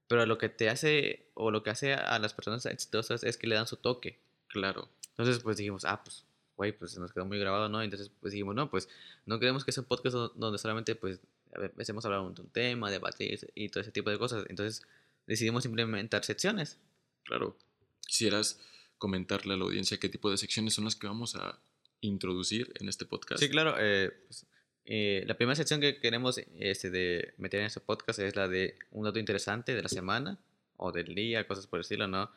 Pero 0.08 0.24
lo 0.26 0.38
que 0.38 0.48
te 0.48 0.68
hace, 0.68 1.30
o 1.34 1.50
lo 1.50 1.62
que 1.62 1.70
hace 1.70 1.94
a 1.94 2.18
las 2.18 2.32
personas 2.32 2.64
exitosas 2.66 3.24
es 3.24 3.36
que 3.36 3.46
le 3.48 3.56
dan 3.56 3.66
su 3.66 3.76
toque. 3.76 4.20
Claro, 4.48 4.88
Entonces, 5.10 5.40
pues 5.42 5.56
dijimos, 5.56 5.84
ah, 5.84 6.02
pues, 6.04 6.24
güey, 6.56 6.72
pues 6.72 6.92
se 6.92 7.00
nos 7.00 7.12
quedó 7.12 7.24
muy 7.26 7.38
grabado, 7.38 7.68
¿no? 7.68 7.82
Entonces, 7.82 8.10
pues 8.20 8.32
dijimos, 8.32 8.54
no, 8.54 8.70
pues 8.70 8.88
no 9.26 9.38
queremos 9.40 9.64
que 9.64 9.72
sea 9.72 9.82
un 9.82 9.88
podcast 9.88 10.14
do- 10.14 10.28
donde 10.36 10.58
solamente, 10.58 10.94
pues, 10.94 11.18
empecemos 11.54 12.04
a 12.04 12.08
hablar 12.08 12.20
de 12.34 12.40
un 12.42 12.48
tema, 12.50 12.90
debatir 12.90 13.50
y 13.54 13.68
todo 13.68 13.80
ese 13.80 13.90
tipo 13.90 14.08
de 14.10 14.18
cosas. 14.18 14.44
Entonces, 14.48 14.86
decidimos 15.26 15.64
implementar 15.66 16.24
secciones. 16.24 16.78
claro. 17.24 17.56
¿Quisieras 18.06 18.60
comentarle 18.98 19.54
a 19.54 19.56
la 19.56 19.64
audiencia 19.64 19.98
qué 19.98 20.08
tipo 20.08 20.30
de 20.30 20.36
secciones 20.38 20.74
son 20.74 20.84
las 20.84 20.94
que 20.94 21.08
vamos 21.08 21.34
a 21.34 21.58
introducir 22.00 22.72
en 22.78 22.88
este 22.88 23.04
podcast? 23.04 23.42
Sí, 23.42 23.48
claro. 23.50 23.74
eh, 23.78 24.12
pues, 24.28 24.46
eh, 24.86 25.24
la 25.26 25.34
primera 25.34 25.56
sección 25.56 25.80
que 25.80 25.98
queremos 25.98 26.40
este, 26.58 26.90
de 26.90 27.34
meter 27.38 27.60
en 27.60 27.66
este 27.66 27.80
podcast 27.80 28.20
es 28.20 28.36
la 28.36 28.46
de 28.46 28.76
un 28.92 29.04
dato 29.04 29.18
interesante 29.18 29.74
de 29.74 29.82
la 29.82 29.88
semana 29.88 30.38
o 30.76 30.92
del 30.92 31.14
día, 31.14 31.46
cosas 31.46 31.66
por 31.66 31.78
el 31.78 31.82
estilo, 31.82 32.06
¿no? 32.06 32.30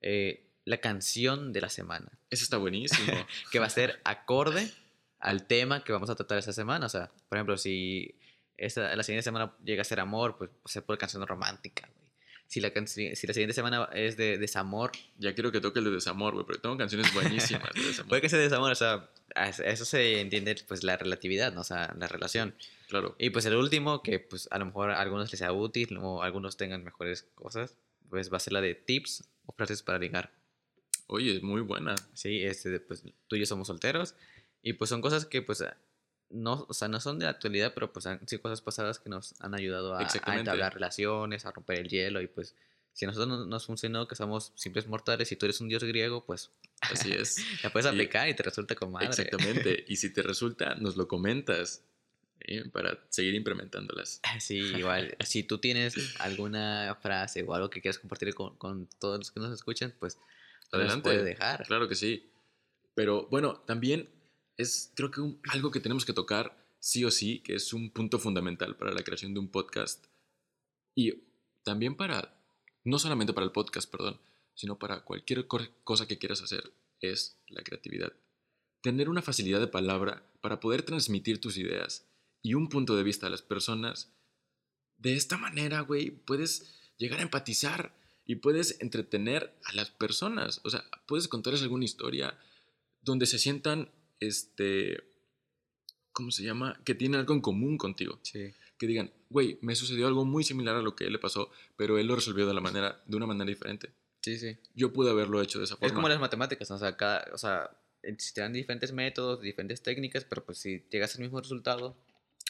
Eh, 0.00 0.46
la 0.64 0.78
canción 0.78 1.52
de 1.52 1.60
la 1.60 1.68
semana, 1.68 2.06
Eso 2.30 2.44
está 2.44 2.58
buenísimo. 2.58 3.12
que 3.50 3.58
va 3.58 3.66
a 3.66 3.70
ser 3.70 4.00
acorde 4.04 4.70
al 5.18 5.46
tema 5.46 5.82
que 5.82 5.92
vamos 5.92 6.10
a 6.10 6.14
tratar 6.14 6.38
esta 6.38 6.52
semana. 6.52 6.86
O 6.86 6.88
sea, 6.88 7.10
por 7.28 7.38
ejemplo, 7.38 7.56
si 7.56 8.14
esta, 8.56 8.94
la 8.94 9.02
siguiente 9.02 9.24
semana 9.24 9.52
llega 9.64 9.82
a 9.82 9.84
ser 9.84 9.98
amor, 9.98 10.38
pues 10.38 10.50
a 10.64 10.68
ser 10.68 10.84
por 10.84 10.96
canción 10.96 11.26
romántica. 11.26 11.88
Si 12.50 12.58
la, 12.58 12.72
si 12.84 13.26
la 13.28 13.32
siguiente 13.32 13.54
semana 13.54 13.88
es 13.92 14.16
de 14.16 14.36
desamor, 14.36 14.90
ya 15.18 15.34
quiero 15.34 15.52
que 15.52 15.60
toque 15.60 15.78
el 15.78 15.84
de 15.84 15.92
desamor, 15.92 16.32
güey, 16.34 16.44
porque 16.44 16.60
tengo 16.60 16.76
canciones 16.76 17.14
buenísimas 17.14 17.72
de 17.74 17.80
desamor. 17.80 18.08
puede 18.08 18.22
que 18.22 18.28
sea 18.28 18.40
desamor, 18.40 18.72
o 18.72 18.74
sea, 18.74 19.08
a 19.36 19.50
eso 19.50 19.84
se 19.84 20.20
entiende 20.20 20.56
pues 20.66 20.82
la 20.82 20.96
relatividad, 20.96 21.52
¿no? 21.52 21.60
O 21.60 21.64
sea, 21.64 21.94
la 21.96 22.08
relación. 22.08 22.56
Claro, 22.88 23.14
Y 23.20 23.30
pues 23.30 23.46
el 23.46 23.54
último, 23.54 24.02
que 24.02 24.18
pues 24.18 24.48
a 24.50 24.58
lo 24.58 24.66
mejor 24.66 24.90
a 24.90 25.00
algunos 25.00 25.30
les 25.30 25.38
sea 25.38 25.52
útil 25.52 25.96
o 26.02 26.24
algunos 26.24 26.56
tengan 26.56 26.82
mejores 26.82 27.22
cosas, 27.36 27.76
pues 28.08 28.32
va 28.32 28.38
a 28.38 28.40
ser 28.40 28.52
la 28.52 28.60
de 28.60 28.74
tips 28.74 29.22
o 29.46 29.52
frases 29.52 29.84
para 29.84 30.00
ligar. 30.00 30.32
oye, 31.06 31.36
es 31.36 31.44
muy 31.44 31.60
buena. 31.60 31.94
Sí, 32.14 32.42
este, 32.42 32.80
pues 32.80 33.04
tú 33.28 33.36
y 33.36 33.38
yo 33.38 33.46
somos 33.46 33.68
solteros 33.68 34.16
y 34.60 34.72
pues 34.72 34.90
son 34.90 35.00
cosas 35.00 35.24
que 35.24 35.40
pues 35.40 35.64
no, 36.30 36.66
o 36.68 36.74
sea, 36.74 36.88
no 36.88 37.00
son 37.00 37.18
de 37.18 37.24
la 37.24 37.32
actualidad, 37.32 37.72
pero 37.74 37.92
pues 37.92 38.06
han 38.06 38.26
sido 38.26 38.42
cosas 38.42 38.60
pasadas 38.60 38.98
que 38.98 39.10
nos 39.10 39.34
han 39.40 39.54
ayudado 39.54 39.94
a, 39.94 40.00
a 40.00 40.38
entablar 40.38 40.74
relaciones, 40.74 41.44
a 41.44 41.52
romper 41.52 41.80
el 41.80 41.88
hielo 41.88 42.20
y 42.20 42.28
pues 42.28 42.54
si 42.92 43.04
a 43.04 43.08
nosotros 43.08 43.28
no 43.28 43.46
nos 43.46 43.66
funcionó, 43.66 44.08
que 44.08 44.16
somos 44.16 44.52
simples 44.56 44.86
mortales, 44.86 45.30
y 45.32 45.36
tú 45.36 45.46
eres 45.46 45.60
un 45.60 45.68
dios 45.68 45.82
griego, 45.84 46.24
pues 46.24 46.50
Así 46.80 47.12
es. 47.12 47.36
la 47.62 47.70
puedes 47.70 47.86
aplicar 47.86 48.28
y 48.28 48.34
te 48.34 48.42
resulta 48.42 48.74
con 48.74 48.90
madre. 48.92 49.08
Exactamente. 49.08 49.84
Y 49.88 49.96
si 49.96 50.12
te 50.12 50.22
resulta, 50.22 50.74
nos 50.76 50.96
lo 50.96 51.08
comentas 51.08 51.82
¿eh? 52.40 52.68
para 52.70 52.98
seguir 53.08 53.34
implementándolas. 53.34 54.20
Sí, 54.40 54.58
igual. 54.58 55.16
Si 55.20 55.42
tú 55.42 55.58
tienes 55.58 55.94
alguna 56.20 56.96
frase 57.00 57.42
o 57.42 57.54
algo 57.54 57.70
que 57.70 57.80
quieras 57.80 57.98
compartir 57.98 58.34
con, 58.34 58.56
con 58.56 58.88
todos 58.98 59.18
los 59.18 59.30
que 59.30 59.40
nos 59.40 59.52
escuchan, 59.52 59.94
pues 59.98 60.18
nos 60.72 60.80
Adelante. 60.80 61.02
puedes 61.02 61.24
dejar. 61.24 61.66
Claro 61.66 61.88
que 61.88 61.94
sí. 61.94 62.30
Pero 62.94 63.28
bueno, 63.30 63.54
también 63.66 64.08
es 64.60 64.92
creo 64.94 65.10
que 65.10 65.20
un- 65.20 65.40
algo 65.50 65.70
que 65.70 65.80
tenemos 65.80 66.04
que 66.04 66.12
tocar 66.12 66.56
sí 66.78 67.04
o 67.04 67.10
sí, 67.10 67.40
que 67.40 67.54
es 67.54 67.72
un 67.72 67.90
punto 67.90 68.18
fundamental 68.18 68.76
para 68.76 68.92
la 68.92 69.02
creación 69.02 69.34
de 69.34 69.40
un 69.40 69.48
podcast 69.50 70.06
y 70.94 71.12
también 71.62 71.94
para, 71.96 72.34
no 72.84 72.98
solamente 72.98 73.32
para 73.32 73.44
el 73.46 73.52
podcast, 73.52 73.90
perdón, 73.90 74.20
sino 74.54 74.78
para 74.78 75.04
cualquier 75.04 75.46
cosa 75.46 76.06
que 76.06 76.18
quieras 76.18 76.42
hacer, 76.42 76.72
es 77.00 77.38
la 77.48 77.62
creatividad. 77.62 78.12
Tener 78.82 79.08
una 79.08 79.22
facilidad 79.22 79.60
de 79.60 79.66
palabra 79.66 80.22
para 80.40 80.60
poder 80.60 80.82
transmitir 80.82 81.40
tus 81.40 81.56
ideas 81.58 82.06
y 82.42 82.54
un 82.54 82.68
punto 82.68 82.96
de 82.96 83.02
vista 83.02 83.26
a 83.26 83.30
las 83.30 83.42
personas, 83.42 84.12
de 84.96 85.14
esta 85.16 85.36
manera, 85.38 85.80
güey, 85.80 86.10
puedes 86.10 86.74
llegar 86.98 87.20
a 87.20 87.22
empatizar 87.22 87.94
y 88.26 88.36
puedes 88.36 88.80
entretener 88.80 89.54
a 89.64 89.74
las 89.74 89.90
personas. 89.90 90.60
O 90.64 90.70
sea, 90.70 90.84
puedes 91.06 91.28
contarles 91.28 91.62
alguna 91.62 91.84
historia 91.84 92.38
donde 93.02 93.26
se 93.26 93.38
sientan, 93.38 93.90
este, 94.20 95.02
¿cómo 96.12 96.30
se 96.30 96.42
llama? 96.42 96.80
Que 96.84 96.94
tienen 96.94 97.20
algo 97.20 97.34
en 97.34 97.40
común 97.40 97.78
contigo. 97.78 98.20
Sí. 98.22 98.52
Que 98.78 98.86
digan, 98.86 99.10
güey, 99.28 99.58
me 99.62 99.74
sucedió 99.74 100.06
algo 100.06 100.24
muy 100.24 100.44
similar 100.44 100.76
a 100.76 100.82
lo 100.82 100.94
que 100.94 101.04
a 101.04 101.06
él 101.08 101.12
le 101.12 101.18
pasó, 101.18 101.50
pero 101.76 101.98
él 101.98 102.06
lo 102.06 102.14
resolvió 102.14 102.46
de, 102.46 102.54
la 102.54 102.60
manera, 102.60 103.02
de 103.06 103.16
una 103.16 103.26
manera 103.26 103.48
diferente. 103.48 103.90
Sí, 104.22 104.38
sí. 104.38 104.56
Yo 104.74 104.92
pude 104.92 105.10
haberlo 105.10 105.40
hecho 105.40 105.58
de 105.58 105.64
esa 105.64 105.76
forma. 105.76 105.86
Es 105.86 105.92
como 105.92 106.08
las 106.08 106.20
matemáticas, 106.20 106.68
¿no? 106.70 106.76
o 106.76 106.78
sea, 106.78 106.96
cada, 106.96 107.26
o 107.32 107.38
sea, 107.38 107.70
existirán 108.02 108.52
diferentes 108.52 108.92
métodos, 108.92 109.40
diferentes 109.40 109.82
técnicas, 109.82 110.24
pero 110.24 110.44
pues 110.44 110.58
si 110.58 110.84
llegas 110.90 111.14
al 111.14 111.22
mismo 111.22 111.40
resultado, 111.40 111.96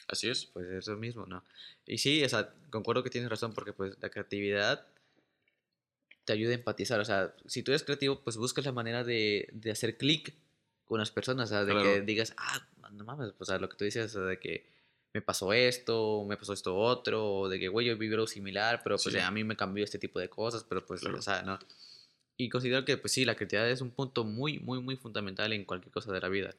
Así 0.08 0.28
es. 0.28 0.46
pues 0.46 0.66
es 0.68 0.86
lo 0.88 0.96
mismo, 0.96 1.26
¿no? 1.26 1.44
Y 1.86 1.98
sí, 1.98 2.22
o 2.24 2.28
sea, 2.28 2.52
concuerdo 2.70 3.02
que 3.02 3.10
tienes 3.10 3.30
razón 3.30 3.52
porque 3.52 3.72
pues 3.72 3.94
la 4.00 4.10
creatividad 4.10 4.86
te 6.24 6.32
ayuda 6.32 6.52
a 6.52 6.54
empatizar, 6.54 7.00
o 7.00 7.04
sea, 7.04 7.34
si 7.46 7.62
tú 7.62 7.72
eres 7.72 7.82
creativo, 7.82 8.20
pues 8.22 8.36
buscas 8.36 8.64
la 8.64 8.72
manera 8.72 9.04
de, 9.04 9.48
de 9.52 9.70
hacer 9.70 9.96
clic 9.96 10.34
con 10.90 10.98
las 10.98 11.12
personas, 11.12 11.48
o 11.50 11.54
sea, 11.54 11.64
de 11.64 11.72
que 11.72 11.80
Claro. 11.82 12.04
digas, 12.04 12.34
ah, 12.36 12.66
no 12.90 13.04
mames, 13.04 13.32
o 13.38 13.44
sea, 13.44 13.58
lo 13.58 13.68
que 13.68 13.76
tú 13.76 13.84
dices, 13.84 14.06
o 14.16 14.18
sea, 14.18 14.22
de 14.22 14.40
que 14.40 14.66
me 15.14 15.22
pasó 15.22 15.52
esto, 15.52 16.24
me 16.28 16.36
pasó 16.36 16.52
esto 16.52 16.76
otro, 16.76 17.24
o 17.32 17.48
de 17.48 17.60
que, 17.60 17.68
güey, 17.68 17.86
yo 17.86 17.96
viví 17.96 18.12
algo 18.12 18.26
similar, 18.26 18.80
pero 18.82 18.96
pues 18.96 19.14
Sí. 19.14 19.20
a 19.20 19.30
mí 19.30 19.44
me 19.44 19.56
cambió 19.56 19.84
este 19.84 19.98
tipo 20.00 20.18
de 20.18 20.28
cosas, 20.28 20.64
pero 20.68 20.84
pues, 20.84 21.00
Claro. 21.00 21.18
o 21.18 21.22
sea, 21.22 21.42
¿no? 21.42 21.58
Y 22.36 22.48
considero 22.48 22.84
que, 22.84 22.96
pues 22.96 23.12
sí, 23.12 23.24
la 23.24 23.36
creatividad 23.36 23.70
es 23.70 23.80
un 23.82 23.90
punto 23.92 24.24
muy, 24.24 24.58
muy, 24.58 24.80
muy 24.80 24.96
fundamental 24.96 25.52
en 25.52 25.64
cualquier 25.64 25.92
cosa 25.92 26.12
de 26.12 26.20
la 26.20 26.28
vida. 26.28 26.54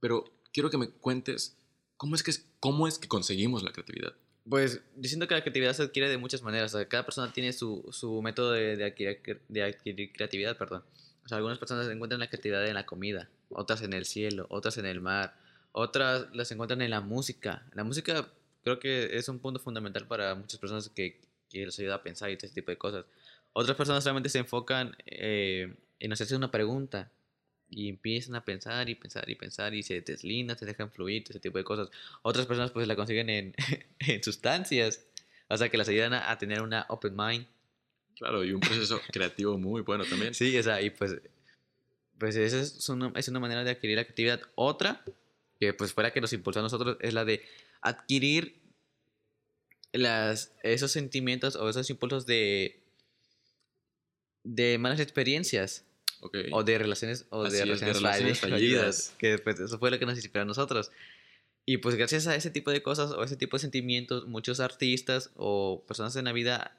Pero 0.00 0.24
quiero 0.52 0.70
que 0.70 0.78
me 0.78 0.88
cuentes 0.90 1.56
cómo 1.96 2.14
es 2.14 2.22
que, 2.22 2.32
cómo 2.60 2.86
es 2.86 2.98
que 3.00 3.08
conseguimos 3.08 3.62
la 3.64 3.72
creatividad. 3.72 4.14
Pues 4.48 4.80
yo 4.96 5.08
siento 5.08 5.26
que 5.26 5.34
la 5.34 5.40
creatividad 5.40 5.72
se 5.72 5.82
adquiere 5.84 6.08
de 6.08 6.18
muchas 6.18 6.42
maneras. 6.42 6.72
O 6.74 6.78
sea, 6.78 6.86
cada 6.88 7.04
persona 7.04 7.32
tiene 7.32 7.52
su, 7.52 7.88
su 7.92 8.20
método 8.22 8.52
de, 8.52 8.76
de 8.76 8.84
adquirir, 8.84 9.40
de 9.48 9.62
adquirir 9.62 10.12
creatividad, 10.12 10.56
perdón. 10.56 10.84
O 11.24 11.28
sea, 11.28 11.38
algunas 11.38 11.58
personas 11.58 11.88
encuentran 11.88 12.20
la 12.20 12.28
creatividad 12.28 12.66
en 12.66 12.74
la 12.74 12.86
comida, 12.86 13.28
otras 13.50 13.82
en 13.82 13.92
el 13.92 14.04
cielo, 14.04 14.46
otras 14.50 14.76
en 14.78 14.86
el 14.86 15.00
mar, 15.00 15.34
otras 15.72 16.26
las 16.34 16.50
encuentran 16.52 16.82
en 16.82 16.90
la 16.90 17.00
música. 17.00 17.64
La 17.72 17.84
música 17.84 18.28
creo 18.62 18.78
que 18.78 19.16
es 19.16 19.28
un 19.28 19.38
punto 19.38 19.58
fundamental 19.60 20.06
para 20.06 20.34
muchas 20.34 20.58
personas 20.58 20.88
que, 20.88 21.20
que 21.50 21.66
les 21.66 21.78
ayuda 21.78 21.96
a 21.96 22.02
pensar 22.02 22.30
y 22.30 22.34
este 22.34 22.48
tipo 22.48 22.70
de 22.70 22.78
cosas. 22.78 23.04
Otras 23.52 23.76
personas 23.76 24.02
solamente 24.02 24.28
se 24.28 24.38
enfocan 24.38 24.96
eh, 25.06 25.74
en 26.00 26.12
hacerse 26.12 26.36
una 26.36 26.50
pregunta 26.50 27.10
y 27.70 27.88
empiezan 27.88 28.34
a 28.34 28.44
pensar 28.44 28.88
y 28.88 28.94
pensar 28.94 29.28
y 29.28 29.34
pensar 29.34 29.74
y 29.74 29.82
se 29.82 30.00
deslindan, 30.00 30.58
se 30.58 30.66
dejan 30.66 30.90
fluir, 30.90 31.24
ese 31.28 31.40
tipo 31.40 31.58
de 31.58 31.64
cosas. 31.64 31.88
Otras 32.22 32.46
personas 32.46 32.70
pues 32.70 32.86
la 32.86 32.96
consiguen 32.96 33.30
en, 33.30 33.54
en 34.00 34.22
sustancias, 34.22 35.06
o 35.48 35.56
sea 35.56 35.68
que 35.68 35.76
las 35.76 35.88
ayudan 35.88 36.14
a, 36.14 36.30
a 36.30 36.38
tener 36.38 36.62
una 36.62 36.86
open 36.88 37.16
mind. 37.16 37.46
Claro, 38.16 38.44
y 38.44 38.52
un 38.52 38.60
proceso 38.60 39.00
creativo 39.12 39.58
muy 39.58 39.82
bueno 39.82 40.04
también. 40.04 40.34
Sí, 40.34 40.56
o 40.58 40.62
sea, 40.62 40.80
y 40.82 40.90
pues, 40.90 41.16
pues 42.18 42.36
esa 42.36 42.60
es 42.60 42.88
una, 42.88 43.12
es 43.16 43.28
una 43.28 43.40
manera 43.40 43.64
de 43.64 43.70
adquirir 43.72 43.96
la 43.96 44.04
creatividad. 44.04 44.40
Otra, 44.54 45.04
que 45.60 45.72
pues 45.74 45.92
fuera 45.92 46.12
que 46.12 46.20
nos 46.20 46.32
impulsa 46.32 46.60
a 46.60 46.62
nosotros, 46.62 46.96
es 47.00 47.12
la 47.14 47.24
de 47.24 47.44
adquirir 47.80 48.60
las, 49.92 50.52
esos 50.62 50.90
sentimientos 50.92 51.56
o 51.56 51.68
esos 51.68 51.88
impulsos 51.90 52.26
de, 52.26 52.80
de 54.42 54.78
malas 54.78 55.00
experiencias. 55.00 55.84
Ok. 56.20 56.38
o 56.52 56.64
de 56.64 56.78
relaciones 56.78 57.26
o 57.28 57.42
Así 57.44 57.56
de 57.56 57.58
es, 57.58 57.80
de 57.80 57.86
relaciones, 57.92 57.96
relaciones 57.98 58.38
falli- 58.38 58.50
fallidas. 58.50 58.80
fallidas 59.10 59.14
que 59.18 59.38
pues 59.38 59.60
eso 59.60 59.78
fue 59.78 59.90
lo 59.90 59.98
que 59.98 60.06
nos 60.06 60.16
inspiró 60.16 60.40
a 60.40 60.44
nosotros 60.46 60.90
y 61.66 61.76
pues 61.78 61.96
gracias 61.96 62.26
a 62.28 62.34
ese 62.34 62.50
tipo 62.50 62.70
de 62.70 62.82
cosas 62.82 63.10
o 63.10 63.22
ese 63.22 63.36
tipo 63.36 63.58
de 63.58 63.60
sentimientos 63.60 64.26
muchos 64.26 64.58
artistas 64.58 65.30
o 65.36 65.84
personas 65.86 66.16
en 66.16 66.24
la 66.24 66.32
vida 66.32 66.78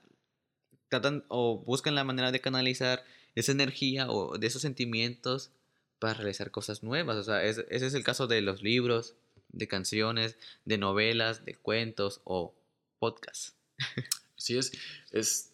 tratan 0.90 1.24
o 1.28 1.60
buscan 1.60 1.96
la 1.96 2.04
manera 2.04 2.32
de 2.32 2.42
canalizar 2.42 3.04
esa 3.36 3.52
energía 3.52 4.10
o 4.10 4.38
de 4.38 4.48
esos 4.48 4.62
sentimientos 4.62 5.52
para 6.00 6.14
realizar 6.16 6.52
cosas 6.52 6.84
nuevas 6.84 7.18
o 7.18 7.24
sea 7.24 7.44
es- 7.44 7.66
ese 7.70 7.88
es 7.88 7.94
el 7.94 8.04
caso 8.04 8.28
de 8.28 8.42
los 8.42 8.62
libros 8.64 9.16
de 9.50 9.68
canciones 9.68 10.38
de 10.66 10.78
novelas 10.78 11.46
de 11.46 11.56
cuentos 11.56 12.22
o 12.26 12.54
podcasts 13.00 13.56
Sí, 14.38 14.58
es, 14.58 14.72
es 15.12 15.52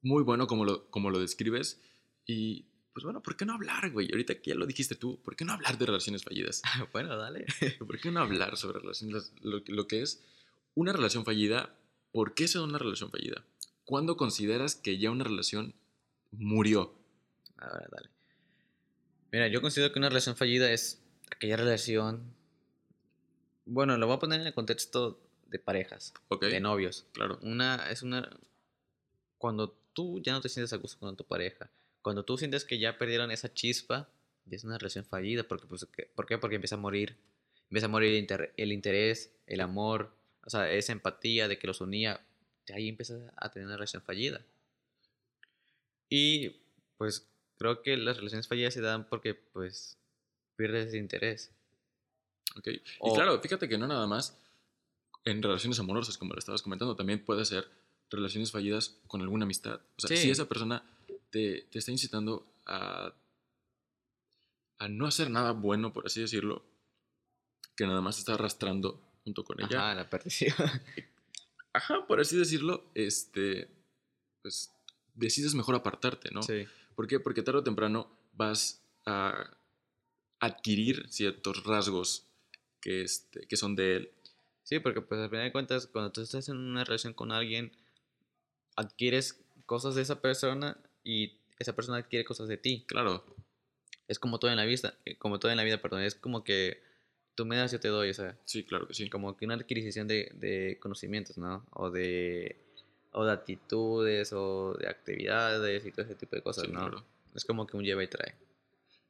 muy 0.00 0.22
bueno 0.22 0.46
como 0.46 0.64
lo, 0.64 0.88
como 0.90 1.10
lo 1.10 1.18
describes. 1.18 1.80
Y 2.24 2.64
pues 2.92 3.04
bueno, 3.04 3.22
¿por 3.22 3.36
qué 3.36 3.44
no 3.44 3.52
hablar, 3.52 3.90
güey? 3.90 4.08
Ahorita 4.10 4.36
que 4.40 4.50
ya 4.50 4.54
lo 4.56 4.64
dijiste 4.64 4.94
tú, 4.94 5.20
¿por 5.22 5.36
qué 5.36 5.44
no 5.44 5.52
hablar 5.52 5.76
de 5.76 5.86
relaciones 5.86 6.22
fallidas? 6.22 6.62
bueno 6.92 7.16
dale 7.16 7.44
¿Por 7.78 7.98
qué 8.00 8.10
no 8.10 8.20
hablar 8.20 8.56
sobre 8.56 8.78
relaciones, 8.78 9.32
lo, 9.42 9.60
lo 9.66 9.86
que 9.88 10.02
es 10.02 10.22
una 10.74 10.92
relación 10.92 11.24
fallida? 11.24 11.74
¿Por 12.12 12.34
qué 12.34 12.48
se 12.48 12.58
da 12.58 12.64
una 12.64 12.78
relación 12.78 13.10
fallida? 13.10 13.44
¿Cuándo 13.86 14.16
consideras 14.18 14.74
que 14.76 14.98
ya 14.98 15.10
una 15.10 15.24
relación 15.24 15.74
murió? 16.32 16.92
Ahora, 17.56 17.86
dale. 17.90 18.10
Mira, 19.32 19.48
yo 19.48 19.62
considero 19.62 19.92
que 19.92 19.98
una 19.98 20.08
relación 20.10 20.36
fallida 20.36 20.70
es 20.70 21.00
aquella 21.30 21.56
relación. 21.56 22.34
Bueno, 23.64 23.96
lo 23.96 24.06
voy 24.06 24.16
a 24.16 24.18
poner 24.18 24.40
en 24.40 24.46
el 24.46 24.54
contexto 24.54 25.18
de 25.46 25.58
parejas, 25.58 26.12
¿Ok? 26.28 26.44
de 26.46 26.60
novios. 26.60 27.06
Claro. 27.12 27.38
Una 27.42 27.88
es 27.90 28.02
una. 28.02 28.28
Cuando 29.38 29.76
tú 29.92 30.20
ya 30.20 30.32
no 30.32 30.40
te 30.40 30.48
sientes 30.48 30.72
a 30.72 30.76
gusto 30.76 30.98
con 31.00 31.16
tu 31.16 31.24
pareja, 31.24 31.70
cuando 32.02 32.24
tú 32.24 32.36
sientes 32.38 32.64
que 32.64 32.78
ya 32.78 32.98
perdieron 32.98 33.30
esa 33.30 33.52
chispa, 33.52 34.08
ya 34.46 34.56
es 34.56 34.64
una 34.64 34.78
relación 34.78 35.04
fallida. 35.04 35.44
Porque, 35.46 35.66
pues, 35.66 35.86
¿qué- 35.96 36.10
¿Por 36.14 36.26
qué? 36.26 36.38
Porque 36.38 36.56
empieza 36.56 36.74
a 36.76 36.78
morir. 36.78 37.16
Empieza 37.70 37.86
a 37.86 37.90
morir 37.90 38.10
el, 38.12 38.18
inter- 38.18 38.52
el 38.56 38.72
interés, 38.72 39.32
el 39.46 39.60
amor, 39.60 40.12
o 40.44 40.50
sea, 40.50 40.70
esa 40.70 40.92
empatía 40.92 41.48
de 41.48 41.58
que 41.58 41.66
los 41.66 41.80
unía. 41.80 42.24
Ahí 42.74 42.88
empiezas 42.88 43.20
a 43.36 43.50
tener 43.50 43.66
una 43.66 43.76
relación 43.76 44.02
fallida. 44.02 44.40
Y 46.08 46.50
pues 46.98 47.26
creo 47.58 47.82
que 47.82 47.96
las 47.96 48.16
relaciones 48.16 48.48
fallidas 48.48 48.74
se 48.74 48.80
dan 48.80 49.08
porque 49.08 49.34
pues 49.34 49.98
pierdes 50.56 50.88
ese 50.88 50.98
interés. 50.98 51.50
Ok. 52.56 52.68
Y 52.68 52.80
O- 53.00 53.14
claro, 53.14 53.40
fíjate 53.40 53.68
que 53.68 53.78
no 53.78 53.86
nada 53.86 54.06
más 54.06 54.38
en 55.24 55.42
relaciones 55.42 55.78
amorosas, 55.80 56.16
como 56.18 56.32
lo 56.32 56.38
estabas 56.38 56.62
comentando, 56.62 56.94
también 56.96 57.24
puede 57.24 57.44
ser 57.44 57.66
relaciones 58.10 58.52
fallidas 58.52 58.96
con 59.08 59.20
alguna 59.20 59.44
amistad. 59.44 59.80
O 59.96 60.00
sea, 60.00 60.08
Sí. 60.16 60.22
si 60.22 60.30
esa 60.30 60.46
persona 60.48 60.82
te, 61.30 61.62
te 61.70 61.78
está 61.80 61.90
incitando 61.90 62.46
a, 62.66 63.12
a 64.78 64.88
no 64.88 65.06
hacer 65.06 65.30
nada 65.30 65.52
bueno, 65.52 65.92
por 65.92 66.06
así 66.06 66.20
decirlo, 66.20 66.62
que 67.76 67.86
nada 67.86 68.00
más 68.00 68.18
está 68.18 68.34
arrastrando 68.34 69.00
junto 69.24 69.42
con 69.44 69.60
ella. 69.60 69.78
Ajá, 69.90 69.94
la 69.94 70.08
perdición. 70.08 70.54
Ajá, 71.76 72.06
por 72.06 72.20
así 72.20 72.38
decirlo, 72.38 72.90
este, 72.94 73.68
pues 74.40 74.72
decides 75.14 75.54
mejor 75.54 75.74
apartarte, 75.74 76.30
¿no? 76.32 76.42
Sí. 76.42 76.66
¿Por 76.94 77.06
qué? 77.06 77.20
Porque 77.20 77.42
tarde 77.42 77.58
o 77.58 77.64
temprano 77.64 78.10
vas 78.32 78.82
a 79.04 79.58
adquirir 80.40 81.06
ciertos 81.10 81.64
rasgos 81.64 82.26
que, 82.80 83.02
este, 83.02 83.46
que 83.46 83.56
son 83.58 83.76
de 83.76 83.96
él. 83.96 84.10
Sí, 84.62 84.80
porque 84.80 85.02
pues 85.02 85.20
al 85.20 85.28
final 85.28 85.44
de 85.44 85.52
cuentas, 85.52 85.86
cuando 85.86 86.12
tú 86.12 86.22
estás 86.22 86.48
en 86.48 86.56
una 86.56 86.82
relación 86.82 87.12
con 87.12 87.30
alguien, 87.30 87.76
adquieres 88.74 89.44
cosas 89.66 89.94
de 89.96 90.02
esa 90.02 90.22
persona 90.22 90.78
y 91.04 91.38
esa 91.58 91.76
persona 91.76 91.98
adquiere 91.98 92.24
cosas 92.24 92.48
de 92.48 92.56
ti. 92.56 92.84
Claro, 92.88 93.22
Es 94.08 94.18
como 94.18 94.38
todo 94.38 94.50
en 94.50 94.56
la 94.56 94.64
vida, 94.64 94.96
eh, 95.04 95.18
como 95.18 95.38
todo 95.38 95.50
en 95.50 95.58
la 95.58 95.64
vida, 95.64 95.82
perdón, 95.82 96.00
es 96.00 96.14
como 96.14 96.42
que 96.42 96.82
tú 97.36 97.44
me 97.46 97.56
das, 97.56 97.70
yo 97.70 97.78
te 97.78 97.88
doy, 97.88 98.10
o 98.10 98.14
sea, 98.14 98.36
sí, 98.44 98.64
claro 98.64 98.88
que 98.88 98.94
sí. 98.94 99.08
como 99.08 99.36
que 99.36 99.44
una 99.44 99.54
adquisición 99.54 100.08
de, 100.08 100.32
de 100.34 100.78
conocimientos, 100.80 101.38
¿no? 101.38 101.64
O 101.72 101.90
de, 101.90 102.56
o 103.12 103.24
de 103.24 103.32
actitudes, 103.32 104.32
o 104.32 104.74
de 104.74 104.88
actividades 104.88 105.86
y 105.86 105.92
todo 105.92 106.04
ese 106.06 106.16
tipo 106.16 106.34
de 106.34 106.42
cosas, 106.42 106.64
Sí, 106.64 106.72
¿no? 106.72 106.80
claro. 106.80 107.04
Es 107.34 107.44
como 107.44 107.66
que 107.66 107.76
un 107.76 107.84
lleva 107.84 108.02
y 108.02 108.08
trae. 108.08 108.34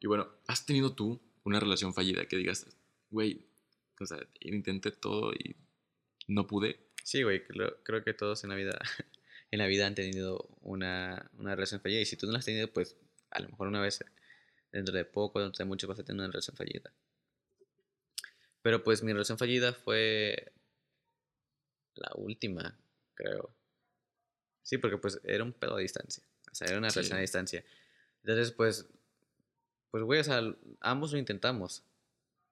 Y 0.00 0.06
bueno, 0.08 0.28
¿has 0.46 0.66
tenido 0.66 0.92
tú 0.92 1.18
una 1.44 1.60
relación 1.60 1.94
fallida 1.94 2.26
que 2.26 2.36
digas, 2.36 2.66
güey, 3.10 3.46
o 4.00 4.04
sea, 4.04 4.18
intenté 4.40 4.90
todo 4.90 5.32
y 5.32 5.56
no 6.26 6.46
pude? 6.46 6.78
Sí, 7.04 7.22
güey, 7.22 7.44
creo, 7.46 7.76
creo 7.84 8.02
que 8.04 8.12
todos 8.12 8.42
en 8.44 8.50
la 8.50 8.56
vida 8.56 8.78
en 9.50 9.58
la 9.60 9.66
vida 9.66 9.86
han 9.86 9.94
tenido 9.94 10.48
una, 10.60 11.30
una 11.38 11.54
relación 11.54 11.80
fallida. 11.80 12.00
Y 12.00 12.06
si 12.06 12.16
tú 12.16 12.26
no 12.26 12.32
la 12.32 12.40
has 12.40 12.44
tenido, 12.44 12.68
pues 12.72 12.96
a 13.30 13.40
lo 13.40 13.48
mejor 13.48 13.68
una 13.68 13.80
vez 13.80 14.04
dentro 14.72 14.94
de 14.94 15.04
poco, 15.04 15.40
dentro 15.40 15.64
de 15.64 15.68
mucho 15.68 15.86
vas 15.86 15.98
a 16.00 16.04
tener 16.04 16.18
una 16.20 16.28
relación 16.32 16.56
fallida. 16.56 16.92
Pero 18.66 18.82
pues 18.82 19.00
mi 19.04 19.12
relación 19.12 19.38
fallida 19.38 19.72
fue 19.72 20.52
la 21.94 22.10
última, 22.16 22.76
creo. 23.14 23.54
Sí, 24.64 24.76
porque 24.78 24.98
pues 24.98 25.20
era 25.22 25.44
un 25.44 25.52
pedo 25.52 25.76
a 25.76 25.78
distancia. 25.78 26.24
O 26.50 26.52
sea, 26.52 26.66
era 26.66 26.78
una 26.78 26.90
Sí. 26.90 26.96
relación 26.96 27.18
a 27.18 27.20
distancia. 27.20 27.64
Entonces, 28.24 28.50
pues, 28.50 28.88
pues, 29.92 30.02
güey, 30.02 30.18
o 30.18 30.24
sea, 30.24 30.40
ambos 30.80 31.12
lo 31.12 31.18
intentamos. 31.18 31.84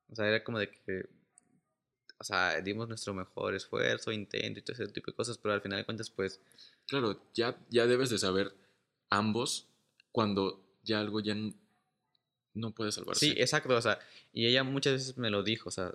O 0.09 0.15
sea, 0.15 0.29
era 0.29 0.45
como 0.45 0.61
de 0.61 0.71
que, 0.71 1.09
o 2.19 2.23
sea, 2.23 2.61
dimos 2.61 2.87
nuestro 2.87 3.13
mejor 3.13 3.57
esfuerzo, 3.57 4.13
intento 4.13 4.61
y 4.61 4.63
todo 4.63 4.75
ese 4.75 4.93
tipo 4.93 5.11
de 5.11 5.17
cosas, 5.17 5.37
pero 5.37 5.53
al 5.55 5.63
final 5.63 5.81
de 5.81 5.85
cuentas, 5.85 6.11
pues, 6.11 6.41
Claro, 6.87 7.29
ya, 7.35 7.59
ya 7.71 7.89
debes 7.89 8.11
de 8.11 8.19
saber 8.19 8.55
ambos 9.11 9.69
cuando 10.13 10.65
ya 10.85 11.01
algo 11.01 11.19
ya 11.19 11.35
no 12.55 12.73
puede 12.73 12.93
salvarse. 12.93 13.27
sí, 13.27 13.35
exacto, 13.37 13.77
o 13.77 13.83
sea, 13.83 13.99
y 14.33 14.47
ella 14.47 14.65
muchas 14.65 14.95
veces 14.95 15.19
me 15.19 15.31
lo 15.31 15.43
dijo, 15.43 15.69
o 15.69 15.73
sea, 15.73 15.95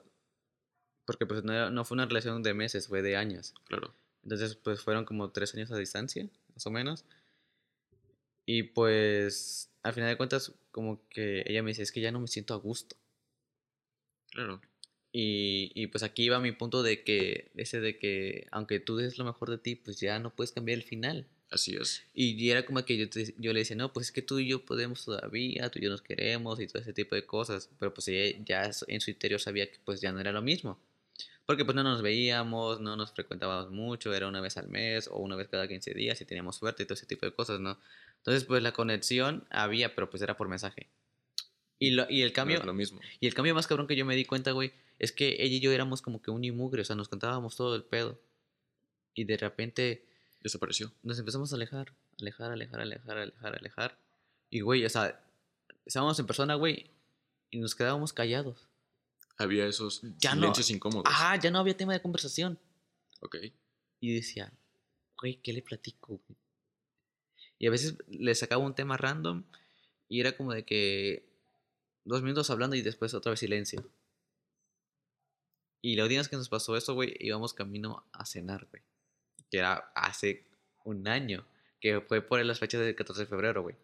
porque 1.05 1.25
pues 1.25 1.43
no, 1.43 1.71
no 1.71 1.85
fue 1.85 1.95
una 1.95 2.05
relación 2.05 2.43
de 2.43 2.53
meses, 2.53 2.87
fue 2.87 3.01
de 3.01 3.15
años. 3.15 3.55
Claro. 3.65 3.95
Entonces, 4.23 4.55
pues 4.55 4.81
fueron 4.81 5.05
como 5.05 5.31
tres 5.31 5.55
años 5.55 5.71
a 5.71 5.77
distancia, 5.77 6.29
más 6.53 6.67
o 6.67 6.71
menos. 6.71 7.05
Y 8.45 8.63
pues, 8.63 9.71
al 9.83 9.93
final 9.93 10.09
de 10.09 10.17
cuentas, 10.17 10.53
como 10.71 11.07
que 11.09 11.43
ella 11.47 11.63
me 11.63 11.71
dice, 11.71 11.83
es 11.83 11.91
que 11.91 12.01
ya 12.01 12.11
no 12.11 12.19
me 12.19 12.27
siento 12.27 12.53
a 12.53 12.57
gusto. 12.57 12.95
Claro. 14.31 14.61
Y, 15.11 15.71
y 15.73 15.87
pues 15.87 16.03
aquí 16.03 16.29
va 16.29 16.39
mi 16.39 16.51
punto 16.51 16.83
de 16.83 17.03
que, 17.03 17.51
ese 17.55 17.79
de 17.79 17.97
que, 17.97 18.47
aunque 18.51 18.79
tú 18.79 18.97
des 18.97 19.17
lo 19.17 19.25
mejor 19.25 19.49
de 19.49 19.57
ti, 19.57 19.75
pues 19.75 19.99
ya 19.99 20.19
no 20.19 20.35
puedes 20.35 20.51
cambiar 20.51 20.77
el 20.77 20.83
final. 20.83 21.27
Así 21.51 21.75
es. 21.75 22.03
Y 22.13 22.49
era 22.49 22.63
como 22.65 22.83
que 22.85 22.95
yo, 22.97 23.09
te- 23.09 23.33
yo 23.39 23.53
le 23.53 23.59
decía, 23.59 23.75
no, 23.75 23.91
pues 23.91 24.07
es 24.07 24.11
que 24.11 24.21
tú 24.21 24.37
y 24.39 24.47
yo 24.47 24.63
podemos 24.65 25.03
todavía, 25.03 25.69
tú 25.69 25.79
y 25.79 25.83
yo 25.83 25.89
nos 25.89 26.01
queremos 26.03 26.59
y 26.59 26.67
todo 26.67 26.81
ese 26.81 26.93
tipo 26.93 27.15
de 27.15 27.25
cosas. 27.25 27.69
Pero 27.79 27.93
pues 27.93 28.07
ella 28.07 28.37
ya 28.45 28.71
en 28.87 29.01
su 29.01 29.09
interior 29.09 29.39
sabía 29.39 29.69
que 29.71 29.79
pues 29.83 29.99
ya 29.99 30.11
no 30.11 30.19
era 30.19 30.31
lo 30.31 30.41
mismo. 30.43 30.79
Porque 31.47 31.65
pues 31.65 31.75
no 31.75 31.81
nos 31.81 32.03
veíamos, 32.03 32.79
no 32.79 32.95
nos 32.95 33.11
frecuentábamos 33.11 33.71
mucho, 33.71 34.13
era 34.13 34.27
una 34.27 34.39
vez 34.41 34.57
al 34.57 34.67
mes 34.67 35.07
o 35.07 35.17
una 35.17 35.35
vez 35.35 35.47
cada 35.47 35.67
15 35.67 35.95
días 35.95 36.21
y 36.21 36.25
teníamos 36.25 36.57
suerte 36.57 36.83
y 36.83 36.85
todo 36.85 36.93
ese 36.93 37.07
tipo 37.07 37.25
de 37.25 37.33
cosas, 37.33 37.59
¿no? 37.59 37.79
Entonces 38.17 38.43
pues 38.45 38.61
la 38.61 38.71
conexión 38.71 39.43
había, 39.49 39.95
pero 39.95 40.11
pues 40.11 40.21
era 40.21 40.37
por 40.37 40.47
mensaje. 40.47 40.87
Y, 41.79 41.91
lo, 41.91 42.05
y 42.07 42.21
el 42.21 42.29
No 42.29 42.33
cambio, 42.35 42.59
es 42.59 42.65
lo 42.65 42.73
mismo. 42.75 42.99
y 43.19 43.25
el 43.25 43.33
cambio 43.33 43.55
más 43.55 43.65
cabrón 43.65 43.87
que 43.87 43.95
yo 43.95 44.05
me 44.05 44.15
di 44.15 44.25
cuenta, 44.25 44.51
güey, 44.51 44.73
es 44.99 45.11
que 45.11 45.37
ella 45.39 45.55
y 45.55 45.59
yo 45.59 45.71
éramos 45.71 46.03
como 46.03 46.21
que 46.21 46.29
un 46.29 46.43
y 46.43 46.51
mugre, 46.51 46.83
o 46.83 46.85
sea, 46.85 46.95
nos 46.95 47.09
contábamos 47.09 47.55
todo 47.55 47.75
el 47.75 47.83
pedo. 47.83 48.19
Y 49.15 49.23
de 49.23 49.37
repente 49.37 50.05
Desapareció. 50.41 50.93
nos 51.03 51.19
empezamos 51.19 51.51
a 51.51 51.55
alejar, 51.57 51.93
alejar, 52.19 52.51
alejar, 52.51 52.79
alejar, 52.81 53.17
alejar, 53.17 53.55
alejar. 53.57 53.99
Y, 54.49 54.61
güey, 54.61 54.85
o 54.85 54.89
sea, 54.89 55.21
estábamos 55.85 56.17
en 56.19 56.25
persona, 56.27 56.55
güey, 56.55 56.91
y 57.51 57.59
nos 57.59 57.75
quedábamos 57.75 58.13
callados. 58.13 58.67
Había 59.37 59.65
esos 59.67 60.01
Ya 60.17 60.33
no- 60.35 60.41
silencios 60.41 60.69
incómodos. 60.71 61.11
Ah, 61.15 61.37
ya 61.37 61.51
no 61.51 61.59
había 61.59 61.75
tema 61.75 61.93
de 61.93 62.01
conversación. 62.01 62.57
Ok. 63.21 63.35
Y 63.99 64.15
decía, 64.15 64.51
güey, 65.19 65.41
¿qué 65.41 65.51
le 65.53 65.61
platico, 65.61 66.21
güey? 66.27 66.37
Y 67.57 67.67
a 67.67 67.71
veces 67.71 67.97
le 68.07 68.33
sacaba 68.35 68.63
un 68.63 68.75
tema 68.75 68.95
random 68.95 69.43
y 70.07 70.21
era 70.21 70.35
como 70.37 70.53
de 70.53 70.63
que 70.63 71.29
dos 72.05 72.21
minutos 72.21 72.49
hablando 72.49 72.75
y 72.77 72.81
después 72.81 73.13
otra 73.13 73.31
vez 73.31 73.41
silencio. 73.41 73.89
Y 75.81 75.95
la 75.95 76.03
última 76.03 76.19
vez 76.21 76.29
que 76.29 76.35
nos 76.37 76.49
pasó 76.49 76.75
eso, 76.77 76.93
güey, 76.93 77.15
íbamos 77.19 77.53
camino 77.53 78.05
a 78.13 78.25
cenar, 78.25 78.67
güey. 78.69 78.83
Que 79.49 79.57
era 79.59 79.91
hace 79.95 80.45
un 80.83 81.07
año, 81.07 81.45
que 81.79 82.01
fue 82.01 82.21
por 82.21 82.43
las 82.45 82.59
fechas 82.59 82.81
del 82.81 82.95
14 82.95 83.21
de 83.23 83.27
febrero, 83.27 83.61
güey. 83.63 83.75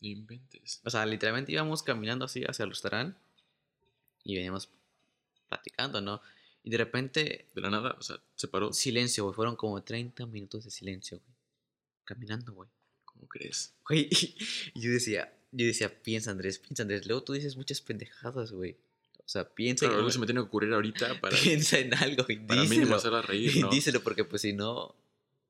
No 0.00 0.08
inventes. 0.08 0.80
O 0.84 0.90
sea, 0.90 1.04
literalmente 1.06 1.52
íbamos 1.52 1.82
caminando 1.82 2.24
así 2.24 2.44
hacia 2.44 2.62
el 2.64 2.70
restaurante 2.70 3.18
y 4.24 4.36
veníamos 4.36 4.68
platicando, 5.48 6.00
¿no? 6.00 6.20
Y 6.62 6.70
de 6.70 6.76
repente, 6.76 7.46
De 7.54 7.60
la 7.60 7.70
nada, 7.70 7.96
o 7.98 8.02
sea, 8.02 8.16
se 8.36 8.48
paró. 8.48 8.72
silencio, 8.72 9.24
güey. 9.24 9.34
Fueron 9.34 9.56
como 9.56 9.82
30 9.82 10.26
minutos 10.26 10.64
de 10.64 10.70
silencio, 10.70 11.18
güey. 11.18 11.36
Caminando, 12.04 12.52
güey. 12.52 12.68
¿Cómo 13.04 13.26
crees? 13.28 13.74
Güey, 13.86 14.08
y 14.74 14.80
yo 14.80 14.90
decía, 14.90 15.32
yo 15.50 15.66
decía, 15.66 16.02
piensa 16.02 16.30
Andrés, 16.30 16.58
piensa 16.58 16.82
Andrés. 16.82 17.06
Luego 17.06 17.22
tú 17.24 17.32
dices 17.32 17.56
muchas 17.56 17.80
pendejadas, 17.80 18.52
güey. 18.52 18.76
O 19.24 19.28
sea, 19.30 19.48
piensa, 19.48 19.80
Claro, 19.86 19.94
en- 19.94 19.98
algo 20.00 20.10
se 20.10 20.18
me 20.18 20.26
tiene 20.26 20.40
que 20.40 20.46
ocurrir 20.46 20.72
ahorita 20.74 21.20
para, 21.20 21.36
piensa 21.38 21.78
en 21.78 21.94
algo 21.94 22.24
y 22.28 22.36
para 22.36 22.60
díselo. 22.62 22.80
mínimo 22.80 22.96
hacerla 22.96 23.22
reír, 23.22 23.56
¿no? 23.58 23.68
díselo 23.70 24.02
porque 24.02 24.24
pues 24.24 24.42
si 24.42 24.52
no... 24.52 24.94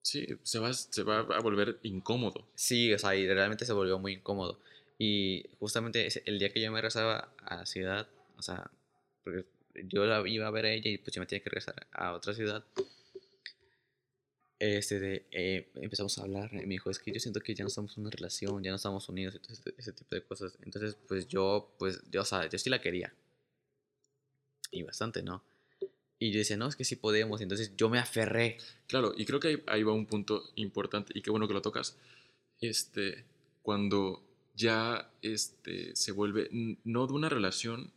Sí, 0.08 0.26
se 0.42 0.58
va, 0.58 0.72
se 0.72 1.02
va 1.02 1.18
a 1.18 1.40
volver 1.40 1.80
incómodo. 1.82 2.48
Sí, 2.54 2.94
o 2.94 2.98
sea, 2.98 3.14
y 3.14 3.28
realmente 3.28 3.66
se 3.66 3.74
volvió 3.74 3.98
muy 3.98 4.14
incómodo. 4.14 4.58
Y 4.98 5.44
justamente 5.58 6.08
el 6.24 6.38
día 6.38 6.50
que 6.50 6.62
yo 6.62 6.70
me 6.72 6.78
regresaba 6.78 7.34
a 7.44 7.56
la 7.56 7.66
ciudad, 7.66 8.08
o 8.38 8.42
sea, 8.42 8.70
porque 9.22 9.44
yo 9.84 10.06
la 10.06 10.26
iba 10.26 10.46
a 10.46 10.50
ver 10.50 10.64
a 10.64 10.72
ella 10.72 10.90
y 10.90 10.96
pues 10.96 11.14
yo 11.14 11.20
me 11.20 11.26
tenía 11.26 11.42
que 11.42 11.50
regresar 11.50 11.86
a 11.92 12.14
otra 12.14 12.32
ciudad. 12.32 12.64
Este 14.58 14.98
de, 14.98 15.26
eh, 15.30 15.68
empezamos 15.74 16.16
a 16.18 16.22
hablar 16.22 16.54
y 16.54 16.66
me 16.66 16.74
dijo, 16.74 16.88
es 16.90 16.98
que 16.98 17.12
yo 17.12 17.20
siento 17.20 17.40
que 17.40 17.54
ya 17.54 17.64
no 17.64 17.68
estamos 17.68 17.94
en 17.98 18.04
una 18.04 18.10
relación, 18.10 18.62
ya 18.64 18.70
no 18.70 18.76
estamos 18.76 19.06
unidos 19.10 19.38
ese 19.76 19.92
tipo 19.92 20.14
de 20.14 20.22
cosas. 20.22 20.56
Entonces, 20.62 20.96
pues 21.06 21.28
yo, 21.28 21.74
pues, 21.78 22.00
yo, 22.10 22.22
o 22.22 22.24
sea, 22.24 22.48
yo 22.48 22.58
sí 22.58 22.70
la 22.70 22.80
quería. 22.80 23.12
Y 24.70 24.82
bastante, 24.84 25.22
¿no? 25.22 25.42
Y 26.18 26.32
yo 26.32 26.38
decía, 26.38 26.56
no, 26.56 26.66
es 26.66 26.76
que 26.76 26.84
sí 26.84 26.96
podemos. 26.96 27.40
Entonces 27.40 27.76
yo 27.76 27.88
me 27.88 27.98
aferré. 27.98 28.58
Claro, 28.86 29.14
y 29.16 29.24
creo 29.24 29.40
que 29.40 29.48
ahí, 29.48 29.62
ahí 29.66 29.82
va 29.82 29.92
un 29.92 30.06
punto 30.06 30.50
importante 30.56 31.12
y 31.14 31.22
qué 31.22 31.30
bueno 31.30 31.46
que 31.46 31.54
lo 31.54 31.62
tocas. 31.62 31.96
Este, 32.60 33.24
cuando 33.62 34.22
ya 34.54 35.10
este, 35.22 35.94
se 35.94 36.10
vuelve, 36.10 36.48
no 36.84 37.06
de 37.06 37.12
una 37.12 37.28
relación, 37.28 37.92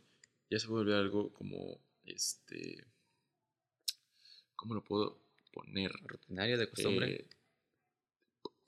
ya 0.48 0.60
se 0.60 0.68
vuelve 0.68 0.94
algo 0.94 1.32
como, 1.32 1.80
este, 2.04 2.84
¿cómo 4.54 4.74
lo 4.74 4.84
puedo 4.84 5.18
poner? 5.52 5.90
Rutinario 6.04 6.56
de 6.56 6.68
costumbre. 6.68 7.12
Eh, 7.14 7.26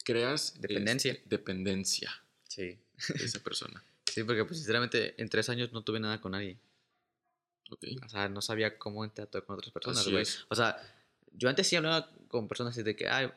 creas 0.05 0.61
Dependencia. 0.61 1.12
este, 1.12 1.29
dependencia 1.29 2.11
sí. 2.49 2.62
de 2.62 3.25
esa 3.25 3.43
persona. 3.43 3.83
Sí, 4.07 4.23
porque 4.23 4.45
pues 4.45 4.59
sinceramente 4.59 5.21
en 5.21 5.29
tres 5.29 5.49
años 5.49 5.73
no 5.73 5.83
tuve 5.83 5.99
nada 5.99 6.21
con 6.21 6.31
nadie. 6.33 6.57
¿Ok? 7.70 7.85
O 8.05 8.09
sea, 8.09 8.29
no 8.29 8.40
sabía 8.42 8.79
cómo 8.79 9.05
interactuar 9.05 9.44
con 9.44 9.57
otras 9.57 9.72
personas, 9.72 10.05
güey. 10.12 10.22
O 10.48 10.55
sea, 10.55 10.77
yo 11.33 11.48
antes 11.48 11.66
sí 11.66 11.77
hablaba 11.77 12.11
con 12.29 12.46
personas 12.48 12.72
así 12.74 12.83
de 12.83 12.94
que, 12.96 13.09
ay, 13.09 13.31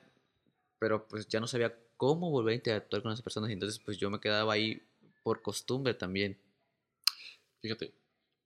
pero 0.80 1.08
pues 1.08 1.28
ya 1.28 1.40
no 1.40 1.48
sabía 1.48 1.76
cómo 1.98 2.30
volver 2.30 2.52
a 2.54 2.56
interactuar 2.56 3.02
con 3.02 3.12
esas 3.12 3.24
personas 3.24 3.50
y 3.50 3.54
entonces 3.54 3.80
pues 3.80 3.98
yo 3.98 4.10
me 4.10 4.20
quedaba 4.20 4.54
ahí 4.54 4.82
por 5.24 5.42
costumbre 5.42 5.94
también. 5.94 6.38
Fíjate, 7.62 7.94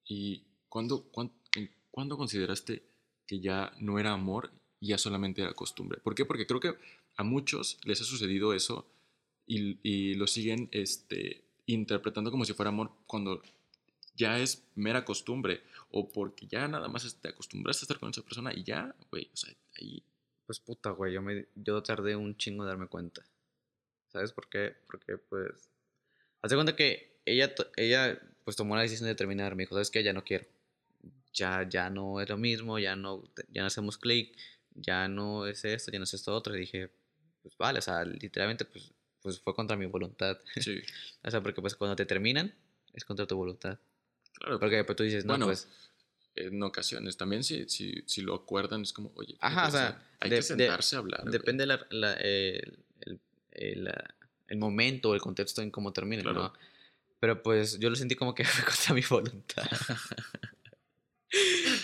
¿y 0.06 0.44
cuándo, 0.70 1.04
cuán- 1.12 1.32
en- 1.56 1.70
cuándo 1.92 2.18
consideraste 2.18 2.82
que 3.28 3.40
ya 3.40 3.72
no 3.80 4.00
era 4.00 4.12
amor 4.14 4.52
y 4.80 4.88
ya 4.88 4.98
solamente 4.98 5.42
era 5.42 5.54
costumbre? 5.54 6.00
¿Por 6.00 6.16
qué? 6.16 6.26
Porque 6.26 6.48
creo 6.48 6.60
que 6.60 6.76
a 7.18 7.24
muchos 7.24 7.78
les 7.84 8.02
ha 8.02 8.06
sucedido 8.06 8.54
eso 8.54 8.86
y, 9.46 9.78
y 9.84 10.14
lo 10.16 10.28
siguen 10.28 10.70
este, 10.72 11.44
interpretando 11.66 12.32
como 12.32 12.46
si 12.46 12.54
fuera 12.54 12.70
amor 12.70 12.92
cuando 13.06 13.42
ya 14.16 14.40
es 14.40 14.64
mera 14.76 15.04
costumbre 15.04 15.62
o 15.92 16.12
porque 16.12 16.48
ya 16.48 16.68
nada 16.68 16.88
más 16.88 17.16
te 17.22 17.30
acostumbraste 17.30 17.84
a 17.84 17.86
estar 17.86 18.00
con 18.00 18.10
esa 18.10 18.22
persona 18.22 18.54
y 18.54 18.64
ya, 18.64 18.96
güey, 19.10 19.30
o 19.34 19.38
sea, 19.38 19.54
ahí, 19.80 20.04
Pues 20.46 20.60
puta, 20.60 20.92
güey, 20.92 21.14
yo, 21.14 21.22
me, 21.22 21.48
yo 21.56 21.82
tardé 21.84 22.16
un 22.16 22.38
chingo 22.38 22.64
en 22.64 22.70
darme 22.70 22.88
cuenta. 22.88 23.24
¿Sabes 24.12 24.32
por 24.34 24.50
qué? 24.50 24.76
Porque 24.88 25.18
pues... 25.18 25.70
Haz 26.42 26.54
cuenta 26.54 26.76
que 26.76 27.20
ella, 27.26 27.54
ella 27.78 28.20
pues 28.44 28.56
tomó 28.56 28.76
la 28.76 28.82
decisión 28.82 29.08
de 29.08 29.16
terminar. 29.16 29.56
Me 29.56 29.64
dijo, 29.64 29.76
¿sabes 29.76 29.92
qué? 29.92 30.04
Ya 30.04 30.14
no 30.14 30.24
quiero. 30.24 30.46
Ya, 31.34 31.68
ya 31.70 31.90
no 31.90 32.20
es 32.20 32.30
lo 32.30 32.38
mismo, 32.38 32.80
ya 32.80 32.96
no, 32.96 33.24
ya 33.50 33.62
no 33.62 33.68
hacemos 33.68 33.98
clic, 33.98 34.36
ya 34.76 35.08
no 35.08 35.48
es 35.48 35.64
esto, 35.64 35.92
ya 35.92 36.00
no 36.00 36.04
es 36.04 36.14
esto 36.14 36.36
otro. 36.36 36.56
Y 36.56 36.62
dije, 36.62 36.92
pues 37.42 37.56
vale, 37.58 37.80
o 37.80 37.82
sea, 37.82 38.04
literalmente 38.04 38.66
pues, 38.66 38.92
pues 39.22 39.40
fue 39.40 39.56
contra 39.56 39.78
mi 39.78 39.86
voluntad. 39.86 40.40
sí, 40.56 40.82
O 41.24 41.32
sea, 41.32 41.42
porque 41.42 41.62
pues 41.62 41.76
cuando 41.76 41.96
te 41.96 42.06
terminan 42.06 42.54
es 42.94 43.06
contra 43.06 43.26
tu 43.26 43.38
voluntad. 43.38 43.80
Claro. 44.34 44.60
Porque 44.60 44.84
pues 44.84 44.96
tú 44.96 45.04
dices, 45.04 45.26
no, 45.26 45.34
Bueno, 45.34 45.46
pues... 45.48 45.68
En 46.34 46.64
ocasiones 46.64 47.18
también 47.18 47.44
si, 47.44 47.68
si, 47.68 48.04
si 48.06 48.22
lo 48.22 48.34
acuerdan 48.34 48.84
es 48.84 48.94
como, 48.94 49.12
oye, 49.16 49.36
Ajá, 49.42 49.68
o 49.68 49.72
sea, 49.72 50.08
hay 50.22 50.30
de- 50.30 50.36
que 50.38 50.42
de- 50.42 50.44
sentarse 50.44 50.96
a 50.96 51.00
hablar. 51.00 51.26
Depende 51.26 51.66
la, 51.66 51.86
la- 51.90 52.14
el, 52.14 52.80
el, 53.02 53.20
el, 53.52 53.84
la- 53.84 54.16
el 54.48 54.58
momento, 54.58 55.14
el 55.14 55.20
contexto 55.20 55.62
en 55.62 55.72
cómo 55.72 55.92
termine, 55.92 56.22
Claro. 56.24 56.44
¿no? 56.44 56.54
Pero 57.20 57.44
pues 57.44 57.78
yo 57.80 57.90
lo 57.90 57.96
sentí 57.98 58.16
como 58.16 58.34
que 58.34 58.44
fue 58.46 58.64
contra 58.64 58.94
mi 58.96 59.02
voluntad. 59.02 59.64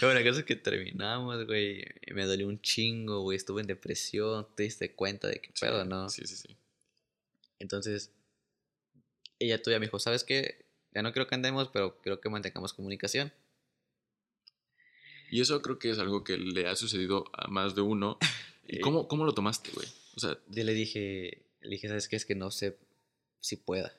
Bueno, 0.02 0.20
la 0.20 0.26
cosa 0.28 0.40
es 0.42 0.46
que 0.46 0.56
terminamos, 0.58 1.46
güey. 1.46 1.86
Me 2.14 2.26
dolió 2.26 2.48
un 2.48 2.62
chingo, 2.62 3.22
güey. 3.22 3.38
Estuve 3.38 3.62
en 3.62 3.68
depresión. 3.68 4.46
Te 4.56 4.64
diste 4.64 4.94
cuenta 4.94 5.28
de 5.30 5.40
qué 5.40 5.52
Sí, 5.54 5.62
pedo, 5.66 5.86
¿no? 5.86 6.10
Sí, 6.10 6.24
sí, 6.26 6.36
sí. 6.36 6.58
Entonces, 7.60 8.12
ella 9.40 9.62
todavía 9.62 9.80
me 9.80 9.86
dijo, 9.86 10.00
¿sabes 10.00 10.24
qué? 10.26 10.66
Ya 10.98 11.04
no 11.04 11.14
quiero 11.14 11.28
que 11.28 11.36
andemos, 11.36 11.70
pero 11.72 11.96
quiero 12.02 12.20
que 12.20 12.28
mantengamos 12.28 12.74
comunicación. 12.74 13.32
Y 15.30 15.42
eso 15.42 15.62
creo 15.62 15.78
que 15.78 15.92
es 15.92 16.00
algo 16.00 16.24
que 16.24 16.40
le 16.40 16.66
ha 16.68 16.76
sucedido 16.76 17.26
a 17.34 17.48
más 17.50 17.76
de 17.76 17.82
uno 17.82 18.18
¿Y 18.68 18.80
cómo, 18.80 19.08
cómo 19.08 19.24
lo 19.24 19.32
tomaste, 19.36 19.70
güey? 19.76 19.88
O 20.16 20.20
sea, 20.20 20.40
Yo 20.48 20.64
le 20.64 20.74
dije, 20.74 21.44
le 21.62 21.70
dije, 21.70 21.88
¿sabes 21.88 22.08
qué? 22.08 22.16
Es 22.16 22.26
que 22.26 22.34
no 22.34 22.50
sé 22.50 22.78
si 23.42 23.58
pueda. 23.58 23.96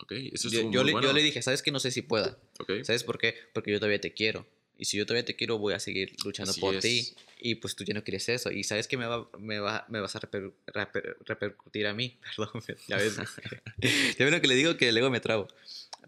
ok, 0.00 0.12
eso 0.32 0.46
es 0.46 0.54
Yo, 0.54 0.70
yo 0.70 0.84
le, 0.84 0.92
bueno. 0.92 1.08
yo 1.08 1.12
le 1.12 1.24
dije, 1.24 1.42
¿sabes 1.42 1.60
qué? 1.60 1.72
No 1.72 1.80
sé 1.80 1.90
si 1.90 2.02
pueda. 2.02 2.38
Ok, 2.60 2.70
¿Sabes 2.84 3.02
por 3.02 3.18
qué? 3.18 3.34
Porque 3.52 3.72
yo 3.72 3.80
todavía 3.80 4.00
te 4.00 4.14
quiero. 4.14 4.46
Y 4.76 4.84
si 4.84 4.96
yo 4.96 5.06
todavía 5.06 5.24
te 5.24 5.34
quiero, 5.34 5.58
voy 5.58 5.74
a 5.74 5.80
seguir 5.80 6.14
luchando 6.24 6.52
Así 6.52 6.60
por 6.60 6.76
es. 6.76 6.82
ti. 6.82 7.14
Y 7.40 7.56
pues 7.56 7.74
tú 7.74 7.82
ya 7.82 7.94
no 7.94 8.04
quieres 8.04 8.28
eso. 8.28 8.52
Y 8.52 8.62
sabes 8.62 8.86
que 8.86 8.96
me, 8.96 9.06
va, 9.06 9.28
me, 9.40 9.58
va, 9.58 9.84
me 9.88 9.98
vas 9.98 10.14
a 10.14 10.20
reper- 10.20 10.52
reper- 10.68 11.16
repercutir 11.26 11.88
a 11.88 11.94
mí. 11.94 12.16
Perdón, 12.36 12.62
ya 12.86 12.96
ves. 12.96 13.16
ya 14.16 14.24
ves 14.24 14.30
lo 14.32 14.40
que 14.40 14.46
le 14.46 14.54
digo 14.54 14.76
que 14.76 14.92
luego 14.92 15.10
me 15.10 15.18
trabo. 15.18 15.48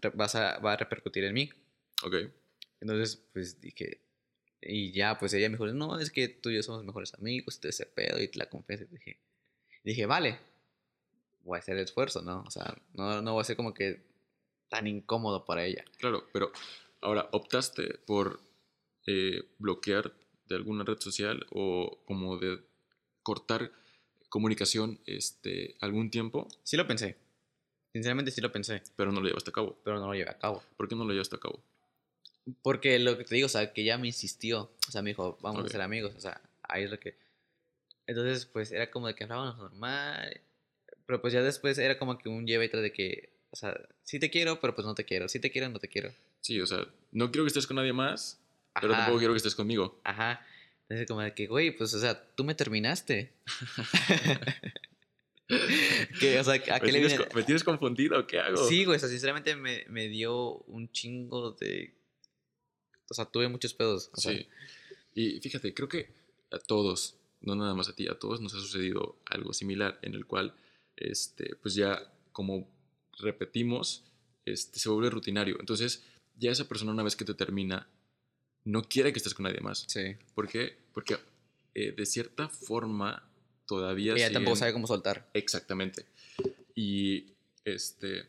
Vas 0.09 0.35
a, 0.35 0.59
va 0.59 0.73
a 0.73 0.77
repercutir 0.77 1.23
en 1.23 1.33
mí. 1.33 1.49
ok. 2.03 2.15
Entonces, 2.79 3.15
pues 3.33 3.59
dije. 3.61 4.01
Y 4.63 4.91
ya, 4.91 5.17
pues 5.17 5.33
ella 5.33 5.49
me 5.49 5.53
dijo, 5.53 5.65
no, 5.67 5.99
es 5.99 6.11
que 6.11 6.27
tú 6.27 6.49
y 6.49 6.55
yo 6.55 6.63
somos 6.63 6.83
mejores 6.83 7.13
amigos, 7.15 7.59
tú 7.59 7.67
ese 7.67 7.85
pedo 7.87 8.21
y 8.21 8.27
te 8.27 8.37
la 8.37 8.47
confieso. 8.47 8.83
Y 8.83 8.87
dije, 8.87 9.19
dije, 9.83 10.05
vale, 10.05 10.39
voy 11.43 11.55
a 11.55 11.59
hacer 11.59 11.77
el 11.77 11.83
esfuerzo, 11.83 12.21
¿no? 12.21 12.43
O 12.45 12.51
sea, 12.51 12.75
no, 12.93 13.21
no 13.23 13.33
voy 13.33 13.41
a 13.41 13.45
ser 13.45 13.55
como 13.55 13.73
que 13.73 14.03
tan 14.69 14.85
incómodo 14.85 15.45
para 15.45 15.65
ella. 15.65 15.83
Claro, 15.97 16.27
pero 16.31 16.51
ahora, 17.01 17.27
¿optaste 17.31 17.97
por 18.05 18.39
eh, 19.07 19.41
bloquear 19.57 20.13
de 20.45 20.55
alguna 20.55 20.83
red 20.83 20.99
social 20.99 21.45
o 21.49 22.03
como 22.05 22.37
de 22.37 22.59
cortar 23.23 23.71
comunicación 24.31 25.01
este, 25.05 25.75
algún 25.81 26.09
tiempo, 26.09 26.47
Sí 26.63 26.77
lo 26.77 26.87
pensé. 26.87 27.17
Sinceramente 27.93 28.31
sí 28.31 28.39
lo 28.41 28.51
pensé, 28.51 28.81
pero 28.95 29.11
no 29.11 29.19
lo 29.19 29.27
llevaste 29.27 29.49
a 29.49 29.53
cabo? 29.53 29.77
pero 29.83 29.99
no 29.99 30.07
lo 30.07 30.13
llevé 30.13 30.29
a 30.29 30.37
cabo. 30.37 30.63
¿Por 30.77 30.87
qué 30.87 30.95
no 30.95 31.03
lo 31.03 31.11
llevaste 31.11 31.35
a 31.35 31.39
cabo? 31.39 31.61
Porque 32.61 32.97
lo 32.99 33.17
que 33.17 33.23
te 33.25 33.35
digo, 33.35 33.45
o 33.45 33.49
sea, 33.49 33.71
que 33.73 33.81
ella 33.81 33.97
me 33.97 34.07
insistió. 34.07 34.71
O 34.87 34.91
sea, 34.91 35.01
me 35.01 35.11
dijo, 35.11 35.37
vamos 35.41 35.61
Ok. 35.61 35.67
a 35.67 35.71
ser 35.71 35.81
amigos. 35.81 36.13
O 36.15 36.19
sea, 36.19 36.41
ahí 36.63 36.83
es 36.83 36.89
lo 36.91 36.99
que... 36.99 37.15
Entonces, 38.07 38.45
pues 38.45 38.71
era 38.71 38.89
como 38.89 39.07
de 39.07 39.15
que 39.15 39.23
hablábamos 39.25 39.57
normal. 39.57 40.41
Pero 41.05 41.21
pues 41.21 41.33
ya 41.33 41.41
después 41.43 41.77
era 41.77 41.97
como 41.99 42.17
que 42.17 42.29
un 42.29 42.47
lleva 42.47 42.63
y 42.65 42.69
trae 42.69 42.81
de 42.81 42.93
que, 42.93 43.33
o 43.51 43.55
sea, 43.55 43.77
sí 44.03 44.19
te 44.19 44.29
quiero, 44.29 44.59
pero 44.59 44.73
pues 44.73 44.85
no 44.87 44.95
te 44.95 45.05
quiero. 45.05 45.27
Sí 45.29 45.39
te 45.39 45.51
quiero, 45.51 45.69
no 45.69 45.79
te 45.79 45.87
quiero. 45.87 46.11
Sí, 46.39 46.59
o 46.59 46.65
sea, 46.65 46.85
no 47.11 47.29
quiero 47.31 47.43
que 47.43 47.49
estés 47.49 47.67
con 47.67 47.75
nadie 47.75 47.93
más, 47.93 48.39
pero 48.79 48.93
Ajá, 48.93 49.01
tampoco 49.03 49.19
quiero 49.19 49.33
que 49.33 49.37
estés 49.37 49.55
conmigo. 49.55 49.99
Ajá. 50.03 50.45
Entonces 50.83 51.07
como 51.07 51.21
de 51.21 51.33
que, 51.33 51.47
güey, 51.47 51.71
pues, 51.71 51.93
o 51.93 51.99
sea, 51.99 52.19
tú 52.35 52.43
me 52.43 52.55
terminaste. 52.55 53.31
que, 56.19 56.39
o 56.39 56.43
sea, 56.43 56.53
¿a 56.53 56.57
¿Me 56.57 56.63
qué 56.63 56.91
le 56.91 56.99
tienes, 56.99 57.17
viene? 57.17 57.35
me 57.35 57.43
tienes 57.43 57.63
confundido? 57.63 58.25
¿Qué 58.27 58.39
hago? 58.39 58.67
Sí, 58.67 58.85
güey, 58.85 58.97
o 58.97 58.99
sea, 58.99 59.09
sinceramente 59.09 59.55
me, 59.55 59.85
me 59.89 60.07
dio 60.07 60.57
un 60.67 60.91
chingo 60.91 61.51
de... 61.51 61.93
O 63.09 63.13
sea, 63.13 63.25
tuve 63.25 63.47
muchos 63.49 63.73
pedos. 63.73 64.09
O 64.13 64.21
sea, 64.21 64.33
Sí. 64.33 64.47
Y 65.13 65.39
fíjate, 65.41 65.73
creo 65.73 65.89
que 65.89 66.09
a 66.51 66.59
todos, 66.59 67.15
no 67.41 67.55
nada 67.55 67.73
más 67.73 67.89
a 67.89 67.95
ti, 67.95 68.07
a 68.07 68.17
todos 68.17 68.39
nos 68.39 68.53
ha 68.53 68.59
sucedido 68.59 69.17
algo 69.25 69.53
similar 69.53 69.99
en 70.01 70.13
el 70.13 70.25
cual, 70.25 70.53
este, 70.95 71.55
pues 71.57 71.75
ya 71.75 72.11
como 72.31 72.69
repetimos, 73.19 74.05
este, 74.45 74.79
se 74.79 74.89
vuelve 74.89 75.09
rutinario. 75.09 75.57
Entonces, 75.59 76.03
ya 76.37 76.51
esa 76.51 76.67
persona 76.67 76.91
una 76.91 77.03
vez 77.03 77.15
que 77.15 77.25
te 77.25 77.33
termina, 77.33 77.87
no 78.63 78.83
quiere 78.83 79.11
que 79.11 79.17
estés 79.17 79.33
con 79.33 79.43
nadie 79.43 79.59
más. 79.59 79.85
sí. 79.87 80.15
¿Por 80.33 80.47
qué? 80.47 80.77
Porque 80.93 81.17
eh, 81.73 81.91
de 81.91 82.05
cierta 82.05 82.47
forma 82.49 83.23
todavía... 83.75 84.13
Ella 84.13 84.31
tampoco 84.33 84.55
siguen- 84.55 84.59
sabe 84.59 84.73
cómo 84.73 84.87
soltar. 84.87 85.29
Exactamente. 85.33 86.05
Y 86.75 87.27
este, 87.65 88.25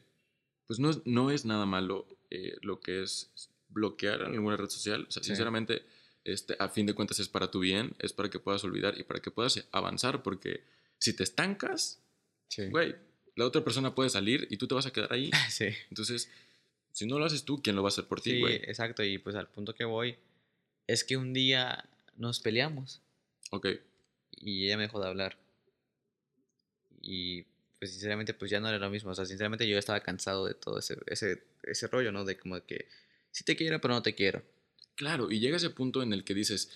pues 0.67 0.79
no, 0.79 0.91
es- 0.91 1.01
no 1.05 1.31
es 1.31 1.45
nada 1.45 1.67
malo 1.67 2.07
eh, 2.31 2.57
lo 2.63 2.81
que 2.81 3.03
es 3.03 3.31
bloquear 3.69 4.23
en 4.23 4.35
alguna 4.35 4.57
red 4.57 4.69
social. 4.69 5.07
O 5.09 5.11
sea, 5.11 5.23
Sí. 5.23 5.29
sinceramente, 5.29 5.83
este, 6.25 6.55
a 6.59 6.69
fin 6.69 6.87
de 6.87 6.95
cuentas 6.95 7.19
es 7.21 7.29
para 7.29 7.51
tu 7.51 7.59
bien, 7.61 7.95
es 7.99 8.13
para 8.13 8.31
que 8.31 8.39
puedas 8.39 8.63
olvidar 8.65 8.99
y 8.99 9.03
para 9.03 9.21
que 9.21 9.31
puedas 9.31 9.67
avanzar, 9.73 10.23
porque 10.23 10.63
si 10.99 11.15
te 11.15 11.25
estancas, 11.25 11.99
Sí. 12.49 12.67
güey, 12.69 12.95
la 13.35 13.45
otra 13.47 13.65
persona 13.65 13.95
puede 13.95 14.11
salir 14.11 14.47
y 14.51 14.57
tú 14.59 14.67
te 14.69 14.75
vas 14.75 14.87
a 14.87 14.93
quedar 14.93 15.13
ahí. 15.13 15.31
Sí. 15.51 15.67
Entonces, 15.91 16.31
si 16.93 17.07
no 17.07 17.19
lo 17.19 17.25
haces 17.25 17.45
tú, 17.45 17.61
¿quién 17.63 17.75
lo 17.77 17.83
va 17.83 17.89
a 17.89 17.93
hacer 17.95 18.05
por 18.07 18.21
ti, 18.21 18.31
Sí, 18.33 18.41
güey? 18.41 18.57
exacto. 18.57 19.03
Y 19.03 19.19
pues 19.19 19.35
al 19.37 19.49
punto 19.49 19.75
que 19.75 19.85
voy 19.85 20.17
es 20.87 21.05
que 21.05 21.17
un 21.17 21.33
día 21.33 21.89
nos 22.17 22.41
peleamos 22.41 23.01
Ok, 23.51 23.67
y 24.43 24.67
ella 24.67 24.77
me 24.77 24.83
dejó 24.85 25.01
de 25.01 25.09
hablar. 25.09 25.39
Y 27.01 27.43
pues 27.79 27.91
sinceramente 27.93 28.35
pues 28.35 28.51
ya 28.51 28.61
no 28.61 28.69
era 28.69 28.79
lo 28.79 28.91
mismo. 28.91 29.11
O 29.11 29.15
sea, 29.15 29.27
sinceramente 29.27 29.67
yo 29.69 29.79
estaba 29.79 30.01
cansado 30.01 30.47
de 30.47 30.55
todo 30.55 30.79
ese, 30.79 30.97
ese, 31.07 31.43
ese 31.63 31.87
rollo, 31.89 32.13
¿no? 32.13 32.25
De 32.25 32.37
como 32.37 32.57
de 32.57 32.63
que 32.63 32.87
sí 33.31 33.45
te 33.45 33.57
quiero, 33.57 33.81
pero 33.81 33.95
no 33.95 34.03
te 34.03 34.15
quiero. 34.15 34.43
claro, 34.95 35.31
y 35.31 35.41
llega 35.41 35.57
ese 35.57 35.71
punto 35.71 36.03
en 36.03 36.13
el 36.13 36.23
que 36.25 36.35
dices, 36.35 36.71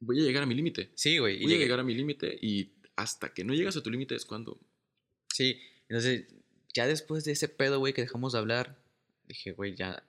voy 0.00 0.20
a 0.20 0.22
llegar 0.22 0.42
a 0.42 0.46
mi 0.46 0.54
límite. 0.54 0.90
Sí, 0.94 1.18
güey. 1.18 1.36
y 1.36 1.42
Voy 1.44 1.52
a 1.52 1.56
llegué- 1.56 1.64
llegar 1.64 1.80
a 1.80 1.84
mi 1.84 1.94
límite 1.94 2.38
y 2.40 2.70
hasta 2.96 3.32
que 3.32 3.44
no 3.44 3.54
llegas 3.54 3.76
a 3.76 3.82
tu 3.82 3.90
límite 3.90 4.14
es 4.14 4.24
cuando 4.24 4.58
Sí, 5.32 5.60
entonces 5.88 6.26
ya 6.74 6.86
después 6.86 7.24
de 7.24 7.32
ese 7.32 7.48
pedo, 7.48 7.78
güey, 7.78 7.92
que 7.92 8.02
dejamos 8.02 8.32
de 8.32 8.38
hablar, 8.40 8.76
dije, 9.26 9.52
güey, 9.52 9.74
ya 9.74 10.02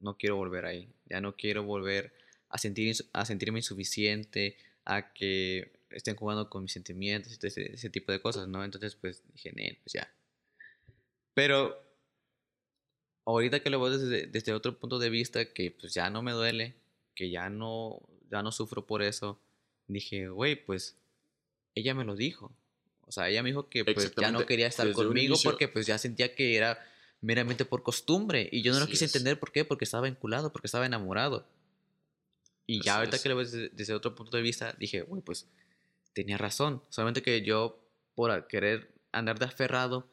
no 0.00 0.16
quiero 0.16 0.36
volver 0.36 0.64
ahí. 0.66 0.88
Ya 1.06 1.20
no 1.20 1.36
quiero 1.36 1.64
volver 1.64 2.12
a, 2.48 2.58
sentir, 2.58 2.94
a 3.12 3.24
sentirme 3.26 3.58
insuficiente, 3.60 4.56
a 4.84 5.12
que 5.12 5.72
estén 5.94 6.16
jugando 6.16 6.50
con 6.50 6.62
mis 6.62 6.72
sentimientos 6.72 7.32
y 7.32 7.36
todo 7.36 7.48
ese, 7.48 7.72
ese 7.72 7.90
tipo 7.90 8.12
de 8.12 8.20
cosas, 8.20 8.48
¿no? 8.48 8.64
Entonces, 8.64 8.94
pues 8.96 9.22
dije, 9.32 9.52
Nel, 9.52 9.78
pues 9.82 9.94
ya. 9.94 10.12
Pero 11.34 11.80
ahorita 13.24 13.60
que 13.60 13.70
lo 13.70 13.80
veo 13.80 13.96
desde, 13.96 14.26
desde 14.26 14.52
otro 14.52 14.78
punto 14.78 14.98
de 14.98 15.10
vista, 15.10 15.44
que 15.52 15.70
pues 15.70 15.94
ya 15.94 16.10
no 16.10 16.22
me 16.22 16.32
duele, 16.32 16.74
que 17.14 17.30
ya 17.30 17.48
no, 17.48 18.00
ya 18.30 18.42
no 18.42 18.52
sufro 18.52 18.86
por 18.86 19.02
eso, 19.02 19.40
dije, 19.88 20.28
güey, 20.28 20.56
pues 20.56 20.96
ella 21.74 21.94
me 21.94 22.04
lo 22.04 22.16
dijo. 22.16 22.52
O 23.06 23.12
sea, 23.12 23.28
ella 23.28 23.42
me 23.42 23.50
dijo 23.50 23.68
que 23.68 23.84
pues 23.84 24.14
ya 24.16 24.30
no 24.30 24.46
quería 24.46 24.66
estar 24.66 24.86
desde 24.86 24.96
conmigo 24.96 25.36
porque 25.42 25.68
pues 25.68 25.86
ya 25.86 25.98
sentía 25.98 26.34
que 26.34 26.56
era 26.56 26.82
meramente 27.20 27.64
por 27.64 27.82
costumbre. 27.82 28.48
Y 28.50 28.62
yo 28.62 28.72
no 28.72 28.80
lo 28.80 28.86
quise 28.86 29.04
es. 29.04 29.14
entender 29.14 29.38
por 29.38 29.52
qué, 29.52 29.64
porque 29.64 29.84
estaba 29.84 30.04
vinculado, 30.04 30.52
porque 30.52 30.66
estaba 30.66 30.86
enamorado. 30.86 31.46
Y 32.66 32.80
ya 32.80 32.96
ahorita 32.96 33.16
es. 33.16 33.22
que 33.22 33.28
lo 33.28 33.36
ves 33.36 33.52
desde, 33.52 33.68
desde 33.70 33.94
otro 33.94 34.14
punto 34.14 34.36
de 34.36 34.42
vista, 34.42 34.74
dije, 34.78 35.02
güey, 35.02 35.20
pues 35.20 35.46
tenía 36.14 36.38
razón. 36.38 36.82
Solamente 36.88 37.22
que 37.22 37.42
yo, 37.42 37.78
por 38.14 38.46
querer 38.46 38.94
andar 39.12 39.38
de 39.38 39.44
aferrado, 39.46 40.10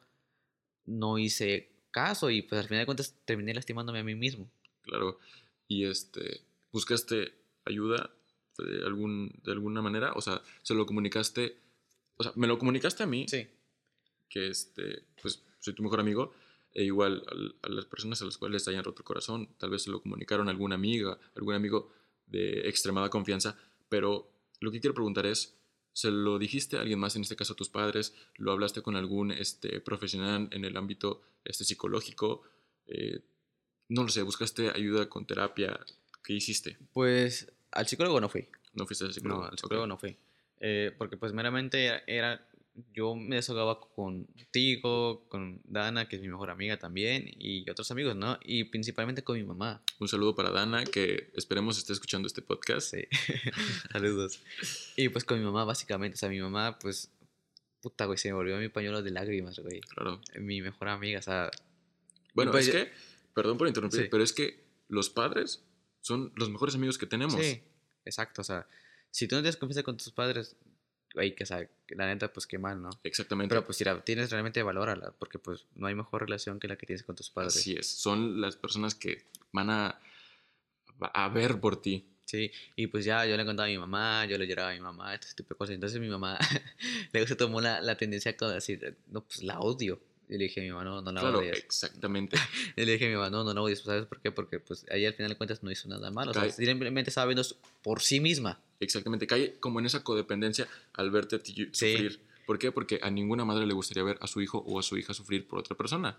no 0.86 1.18
hice 1.18 1.72
caso 1.92 2.30
y 2.30 2.42
pues 2.42 2.60
al 2.62 2.68
final 2.68 2.82
de 2.82 2.86
cuentas 2.86 3.16
terminé 3.26 3.54
lastimándome 3.54 4.00
a 4.00 4.04
mí 4.04 4.16
mismo. 4.16 4.52
Claro. 4.82 5.20
Y 5.68 5.86
este, 5.86 6.42
¿buscaste 6.72 7.34
ayuda 7.66 8.12
de, 8.58 8.86
algún, 8.86 9.40
de 9.44 9.52
alguna 9.52 9.82
manera? 9.82 10.14
O 10.14 10.22
sea, 10.22 10.42
¿se 10.64 10.74
lo 10.74 10.86
comunicaste? 10.86 11.58
O 12.18 12.24
sea, 12.24 12.34
¿me 12.36 12.48
lo 12.48 12.58
comunicaste 12.58 13.04
a 13.04 13.08
mí? 13.08 13.26
Sí. 13.28 13.48
Que 14.30 14.48
este, 14.50 15.04
pues 15.22 15.44
soy 15.60 15.74
tu 15.74 15.84
mejor 15.84 16.00
amigo. 16.00 16.34
E 16.74 16.84
igual 16.84 17.24
al- 17.30 17.56
a, 17.64 17.70
las 17.70 17.86
personas 17.86 18.22
a 18.22 18.26
las 18.26 18.38
cuales 18.38 18.68
hayan 18.68 18.84
roto 18.84 19.02
el 19.02 19.06
corazón, 19.06 19.50
tal 19.58 19.70
vez 19.72 19.84
se 19.84 19.92
lo 19.92 20.02
comunicaron 20.02 20.48
a 20.48 20.52
alguna 20.52 20.76
amiga, 20.76 21.18
algún 21.36 21.54
amigo 21.54 21.92
de 22.28 22.68
extremada 22.70 23.10
confianza. 23.10 23.58
Pero 23.90 24.32
lo 24.62 24.72
que 24.72 24.80
quiero 24.80 24.94
preguntar 24.94 25.26
es, 25.26 25.58
¿se 25.94 26.12
lo 26.12 26.40
dijiste 26.40 26.78
a 26.78 26.82
alguien 26.82 27.00
más, 27.00 27.16
en 27.16 27.22
este 27.24 27.36
caso 27.36 27.54
a 27.54 27.56
tus 27.56 27.70
padres? 27.70 28.14
¿Lo 28.38 28.52
hablaste 28.52 28.82
con 28.82 28.96
algún 28.96 29.32
este, 29.32 29.80
profesional 29.82 30.48
en 30.52 30.66
el 30.66 30.78
ámbito 30.78 31.22
este, 31.46 31.64
psicológico? 31.64 32.44
Eh, 32.88 33.20
no 33.90 34.04
lo 34.04 34.10
sé, 34.10 34.22
¿buscaste 34.22 34.70
ayuda 34.70 35.10
con 35.10 35.26
terapia? 35.26 35.80
¿Qué 36.24 36.34
hiciste? 36.34 36.78
Pues 36.94 37.52
al 37.72 37.88
psicólogo 37.88 38.22
no 38.22 38.30
fui. 38.30 38.48
¿No 38.74 38.86
fuiste 38.86 39.06
al 39.06 39.14
psicólogo? 39.14 39.42
No, 39.44 39.48
al 39.50 39.58
psicólogo 39.58 39.88
no 39.88 39.98
fui. 39.98 40.16
Eh, 40.60 40.94
porque 40.98 41.18
pues 41.18 41.34
meramente 41.34 41.86
era, 41.86 42.04
era- 42.08 42.48
yo 42.94 43.16
me 43.16 43.36
desahogaba 43.36 43.80
contigo, 43.82 45.26
con 45.30 45.62
Dana, 45.66 46.08
que 46.08 46.16
es 46.16 46.22
mi 46.22 46.30
mejor 46.30 46.50
amiga 46.50 46.78
también, 46.78 47.26
y 47.38 47.70
otros 47.70 47.92
amigos, 47.92 48.16
¿no? 48.16 48.40
Y 48.44 48.66
principalmente 48.66 49.24
con 49.24 49.38
mi 49.38 49.44
mamá. 49.44 49.84
Un 50.00 50.08
saludo 50.08 50.36
para 50.36 50.52
Dana, 50.52 50.84
que 50.86 51.32
esperemos 51.36 51.78
esté 51.78 51.94
escuchando 51.94 52.28
este 52.28 52.42
podcast. 52.42 52.92
Sí. 52.96 53.04
Saludos. 53.92 54.40
Y 54.96 55.10
pues 55.10 55.24
con 55.26 55.38
mi 55.40 55.46
mamá, 55.46 55.66
básicamente. 55.66 56.16
O 56.16 56.18
sea, 56.18 56.30
mi 56.30 56.40
mamá, 56.40 56.78
pues, 56.80 57.12
puta, 57.82 58.06
güey, 58.06 58.18
se 58.18 58.30
me 58.30 58.36
volvió 58.36 58.58
mi 58.58 58.70
pañuelo 58.70 59.02
de 59.02 59.12
lágrimas, 59.12 59.60
güey. 59.60 59.82
Claro. 59.82 60.22
Mi 60.40 60.62
mejor 60.62 60.88
amiga, 60.90 61.20
o 61.20 61.24
sea, 61.24 61.52
Bueno, 62.34 62.52
Pues 62.52 62.68
es 62.68 62.74
yo- 62.74 62.80
que, 62.80 62.92
perdón 63.34 63.58
por 63.58 63.68
interrumpir, 63.68 64.04
Sí. 64.04 64.08
pero 64.10 64.24
es 64.24 64.32
que 64.32 64.64
los 64.88 65.10
padres 65.10 65.64
son 66.00 66.32
los 66.38 66.50
mejores 66.50 66.76
amigos 66.76 66.98
que 66.98 67.06
tenemos. 67.06 67.36
sí, 67.36 67.62
exacto. 68.06 68.42
O 68.42 68.46
sea, 68.46 68.66
si 69.12 69.28
tú 69.28 69.36
no 69.36 69.42
tienes 69.42 69.58
confianza 69.58 69.84
con 69.84 69.98
tus 69.98 70.12
padres, 70.14 70.56
güey, 71.13 71.36
que, 71.36 71.43
o 71.43 71.47
sea, 71.47 71.67
la 71.89 72.08
neta, 72.08 72.32
pues 72.32 72.47
qué 72.47 72.58
mal, 72.58 72.82
¿no? 72.82 72.89
Exactamente. 73.04 73.50
Pero 73.50 73.65
pues 73.65 73.78
si 73.78 73.84
la 73.84 74.00
tienes 74.04 74.32
realmente, 74.32 74.63
valórala, 74.63 75.13
porque 75.17 75.39
pues 75.39 75.65
no 75.76 75.88
hay 75.88 75.95
mejor 75.95 76.21
relación 76.21 76.60
que 76.60 76.67
la 76.67 76.76
que 76.76 76.86
tienes 76.86 77.04
con 77.04 77.15
tus 77.15 77.30
padres. 77.30 77.58
Así 77.58 77.74
es. 77.74 77.88
Son 77.88 78.39
las 78.41 78.56
personas 78.56 78.95
que 78.95 79.26
van 79.52 79.69
a, 79.69 80.00
a 81.00 81.30
ver 81.30 81.60
por 81.60 81.82
ti. 81.82 82.08
Sí, 82.26 82.50
y 82.78 82.88
pues 82.88 83.04
ya 83.04 83.26
yo 83.26 83.36
le 83.36 83.43
contaba 83.43 83.67
a 83.67 83.69
mi 83.69 83.78
mamá, 83.78 84.26
yo 84.26 84.38
le 84.38 84.47
lloraba 84.47 84.69
a 84.69 84.74
mi 84.74 84.80
mamá, 84.80 85.13
este 85.13 85.34
tipo 85.36 85.54
de 85.54 85.58
cosas. 85.58 85.76
Entonces 85.76 86.00
mi 86.00 86.08
mamá 86.08 86.39
luego 87.12 87.28
se 87.28 87.36
tomó 87.36 87.60
la, 87.60 87.82
la 87.82 87.97
tendencia 87.97 88.34
a 88.39 88.47
decir, 88.47 88.97
no, 89.08 89.21
pues 89.21 89.43
la 89.43 89.60
odio. 89.60 90.00
Y 90.32 90.38
le 90.38 90.46
dije 90.46 90.62
a 90.62 90.63
mi 90.63 90.70
mamá, 90.72 90.84
no, 90.86 91.02
no 91.02 91.12
la 91.12 91.20
Claro, 91.20 91.39
odies. 91.39 91.58
exactamente. 91.60 92.38
Y 92.78 92.86
le 92.86 92.94
dije 92.94 93.06
a 93.06 93.10
mi 93.10 93.15
mamá, 93.15 93.30
no, 93.30 93.44
no 93.44 93.54
la 93.54 93.62
odies. 93.62 93.80
¿Sabes 93.82 94.06
por 94.06 94.22
qué? 94.22 94.32
Porque 94.32 94.60
pues 94.62 94.86
ahí 94.89 95.06
al 95.06 95.13
final 95.13 95.30
de 95.32 95.36
cuentas 95.38 95.62
no 95.62 95.70
hizo 95.70 95.89
nada 95.89 96.10
malo. 96.10 96.32
O 96.32 96.34
sea, 96.34 96.50
simplemente 96.50 97.10
estaba 97.10 97.28
viendo 97.28 97.44
por 97.84 98.02
sí 98.02 98.20
misma. 98.22 98.60
Exactamente. 98.80 99.28
Cae 99.28 99.60
como 99.60 99.80
en 99.80 99.86
esa 99.88 100.04
codependencia 100.04 100.67
al 100.94 101.12
verte 101.12 101.36
a 101.36 101.39
ti 101.39 101.54
Sí. 101.74 101.91
sufrir. 101.91 102.22
¿Por 102.48 102.58
qué? 102.60 102.72
Porque 102.72 103.00
a 103.04 103.12
ninguna 103.12 103.44
madre 103.46 103.65
le 103.67 103.74
gustaría 103.74 104.04
ver 104.04 104.17
a 104.22 104.28
su 104.28 104.41
hijo 104.41 104.60
o 104.65 104.80
a 104.80 104.84
su 104.84 104.98
hija 104.98 105.13
sufrir 105.13 105.48
por 105.48 105.60
otra 105.60 105.76
persona. 105.76 106.17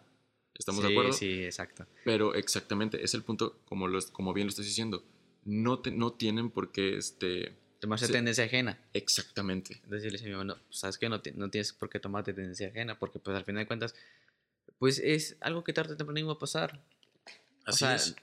¿Estamos 0.55 0.83
sí, 0.83 0.87
de 0.89 0.93
acuerdo? 0.93 1.13
Sí, 1.15 1.45
exacto. 1.45 1.87
Pero 2.05 2.35
exactamente, 2.35 3.03
es 3.03 3.15
el 3.15 3.23
punto, 3.23 3.59
como, 3.65 3.89
lo, 3.89 3.99
como 4.13 4.35
bien 4.35 4.47
lo 4.47 4.51
estás 4.51 4.67
diciendo. 4.67 5.03
No, 5.47 5.79
te, 5.81 5.91
no 5.91 6.13
tienen 6.13 6.51
por 6.51 6.71
qué, 6.71 6.97
este... 6.99 7.57
Tomarse 7.83 8.07
Sí. 8.07 8.13
tendencia 8.13 8.45
ajena. 8.45 8.79
Exactamente. 8.93 9.75
Entonces 9.83 10.05
yo 10.05 10.11
le 10.11 10.17
dije 10.17 10.27
a 10.27 10.29
mi 10.29 10.37
mamá, 10.37 10.45
no, 10.55 10.63
pues, 10.67 10.79
sabes 10.79 10.99
que 10.99 11.09
no, 11.09 11.21
no 11.35 11.51
tienes 11.51 11.73
por 11.73 11.91
qué 11.91 11.99
tomarte 11.99 12.33
tendencia 12.33 12.69
ajena, 12.69 12.97
porque 12.97 13.19
pues 13.19 13.37
al 13.37 13.45
final 13.45 13.65
de 13.65 13.67
cuentas, 13.67 13.97
pues 14.79 15.01
es 15.01 15.37
algo 15.41 15.65
que 15.65 15.73
tarde 15.73 15.95
o 15.95 15.97
temprano 15.97 16.21
iba 16.21 16.33
a 16.33 16.39
pasar. 16.39 16.81
O 17.27 17.31
Así 17.71 17.79
sea, 17.81 17.97
es. 17.97 18.15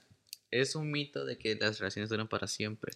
es 0.50 0.76
un 0.76 0.90
mito 0.90 1.26
de 1.26 1.38
que 1.38 1.56
las 1.56 1.78
relaciones 1.78 2.10
duran 2.10 2.30
para 2.30 2.48
siempre. 2.48 2.94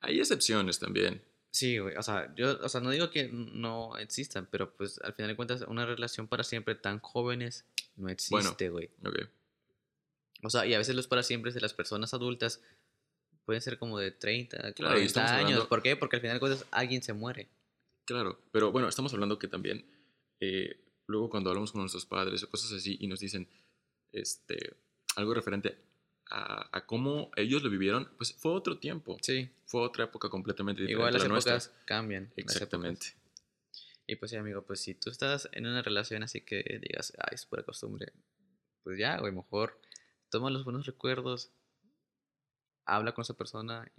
Hay 0.00 0.18
excepciones 0.18 0.80
también. 0.80 1.22
Sí, 1.52 1.78
güey, 1.78 1.94
o 1.96 2.02
sea, 2.02 2.34
yo, 2.34 2.58
o 2.60 2.68
sea, 2.68 2.80
no 2.80 2.90
digo 2.90 3.10
que 3.10 3.28
no 3.28 3.96
existan, 3.96 4.48
pero 4.50 4.72
pues 4.76 4.98
al 5.02 5.14
final 5.14 5.28
de 5.30 5.36
cuentas 5.36 5.62
una 5.68 5.86
relación 5.86 6.26
para 6.26 6.42
siempre 6.42 6.74
tan 6.74 6.98
jóvenes 6.98 7.64
no 7.94 8.08
existe, 8.08 8.68
güey. 8.68 8.90
Ok. 9.04 9.28
O 10.42 10.50
sea, 10.50 10.66
y 10.66 10.74
a 10.74 10.78
veces 10.78 10.96
los 10.96 11.06
para 11.06 11.22
siempre 11.22 11.52
de 11.52 11.60
las 11.60 11.72
personas 11.74 12.14
adultas 12.14 12.60
pueden 13.44 13.62
ser 13.62 13.78
como 13.78 13.98
de 13.98 14.10
30, 14.12 14.56
Claro, 14.56 14.70
y 14.70 14.74
40 14.74 15.06
estamos 15.06 15.30
años. 15.30 15.42
hablando- 15.44 15.68
¿Por 15.68 15.82
qué? 15.82 15.96
Porque 15.96 16.16
al 16.16 16.22
final 16.22 16.36
de 16.36 16.40
cuentas 16.40 16.66
alguien 16.70 17.02
se 17.02 17.12
muere. 17.12 17.48
Claro, 18.06 18.40
pero 18.52 18.72
bueno, 18.72 18.88
estamos 18.88 19.12
hablando 19.14 19.38
que 19.38 19.48
también 19.48 19.84
eh, 20.40 20.84
luego 21.06 21.28
cuando 21.30 21.50
hablamos 21.50 21.72
con 21.72 21.80
nuestros 21.82 22.06
padres 22.06 22.42
o 22.42 22.50
cosas 22.50 22.72
así 22.72 22.96
y 23.00 23.06
nos 23.06 23.20
dicen 23.20 23.48
este, 24.12 24.76
algo 25.16 25.34
referente 25.34 25.76
a, 26.30 26.76
a 26.76 26.86
cómo 26.86 27.30
ellos 27.36 27.62
lo 27.62 27.70
vivieron, 27.70 28.08
pues 28.16 28.32
fue 28.34 28.52
otro 28.52 28.78
tiempo, 28.78 29.16
Sí. 29.22 29.50
fue 29.66 29.82
otra 29.82 30.04
época 30.04 30.28
completamente 30.28 30.82
diferente 30.82 30.98
Igual 31.00 31.12
las 31.12 31.22
a 31.22 31.24
la 31.26 31.32
nuestra. 31.32 31.52
épocas 31.56 31.74
cambian. 31.84 32.24
épocas. 32.36 32.54
Exactamente. 32.56 33.06
Y 34.06 34.16
pues 34.16 34.30
sí, 34.30 34.36
amigo, 34.36 34.62
pues 34.62 34.80
si 34.80 34.94
tú 34.94 35.10
estás 35.10 35.48
en 35.52 35.66
una 35.66 35.82
relación 35.82 36.22
así 36.22 36.40
que 36.40 36.62
digas, 36.82 37.12
ay, 37.18 37.34
es 37.34 37.46
pura 37.46 37.62
costumbre, 37.62 38.12
pues 38.82 38.98
ya, 38.98 39.18
güey, 39.18 39.32
mejor 39.32 39.80
toma 40.30 40.50
los 40.50 40.64
buenos 40.64 40.86
recuerdos, 40.86 41.52
habla 42.84 43.12
con 43.12 43.22
esa 43.22 43.34
persona 43.34 43.90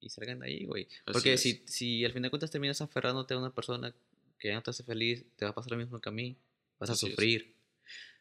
y 0.00 0.08
salgan 0.10 0.40
de 0.40 0.46
ahí, 0.46 0.64
güey. 0.64 0.86
Porque 1.06 1.34
es. 1.34 1.42
si, 1.42 1.62
si 1.66 2.04
al 2.04 2.12
fin 2.12 2.22
de 2.22 2.30
cuentas 2.30 2.50
terminas 2.50 2.80
aferrándote 2.80 3.34
a 3.34 3.38
una 3.38 3.54
persona 3.54 3.94
que 4.38 4.48
ya 4.48 4.54
no 4.54 4.62
te 4.62 4.70
hace 4.70 4.84
feliz, 4.84 5.24
te 5.36 5.44
va 5.44 5.50
a 5.50 5.54
pasar 5.54 5.72
lo 5.72 5.78
mismo 5.78 6.00
que 6.00 6.08
a 6.08 6.12
mí. 6.12 6.36
Vas 6.78 6.90
a 6.90 6.92
Así 6.92 7.06
es. 7.06 7.12
sufrir, 7.12 7.54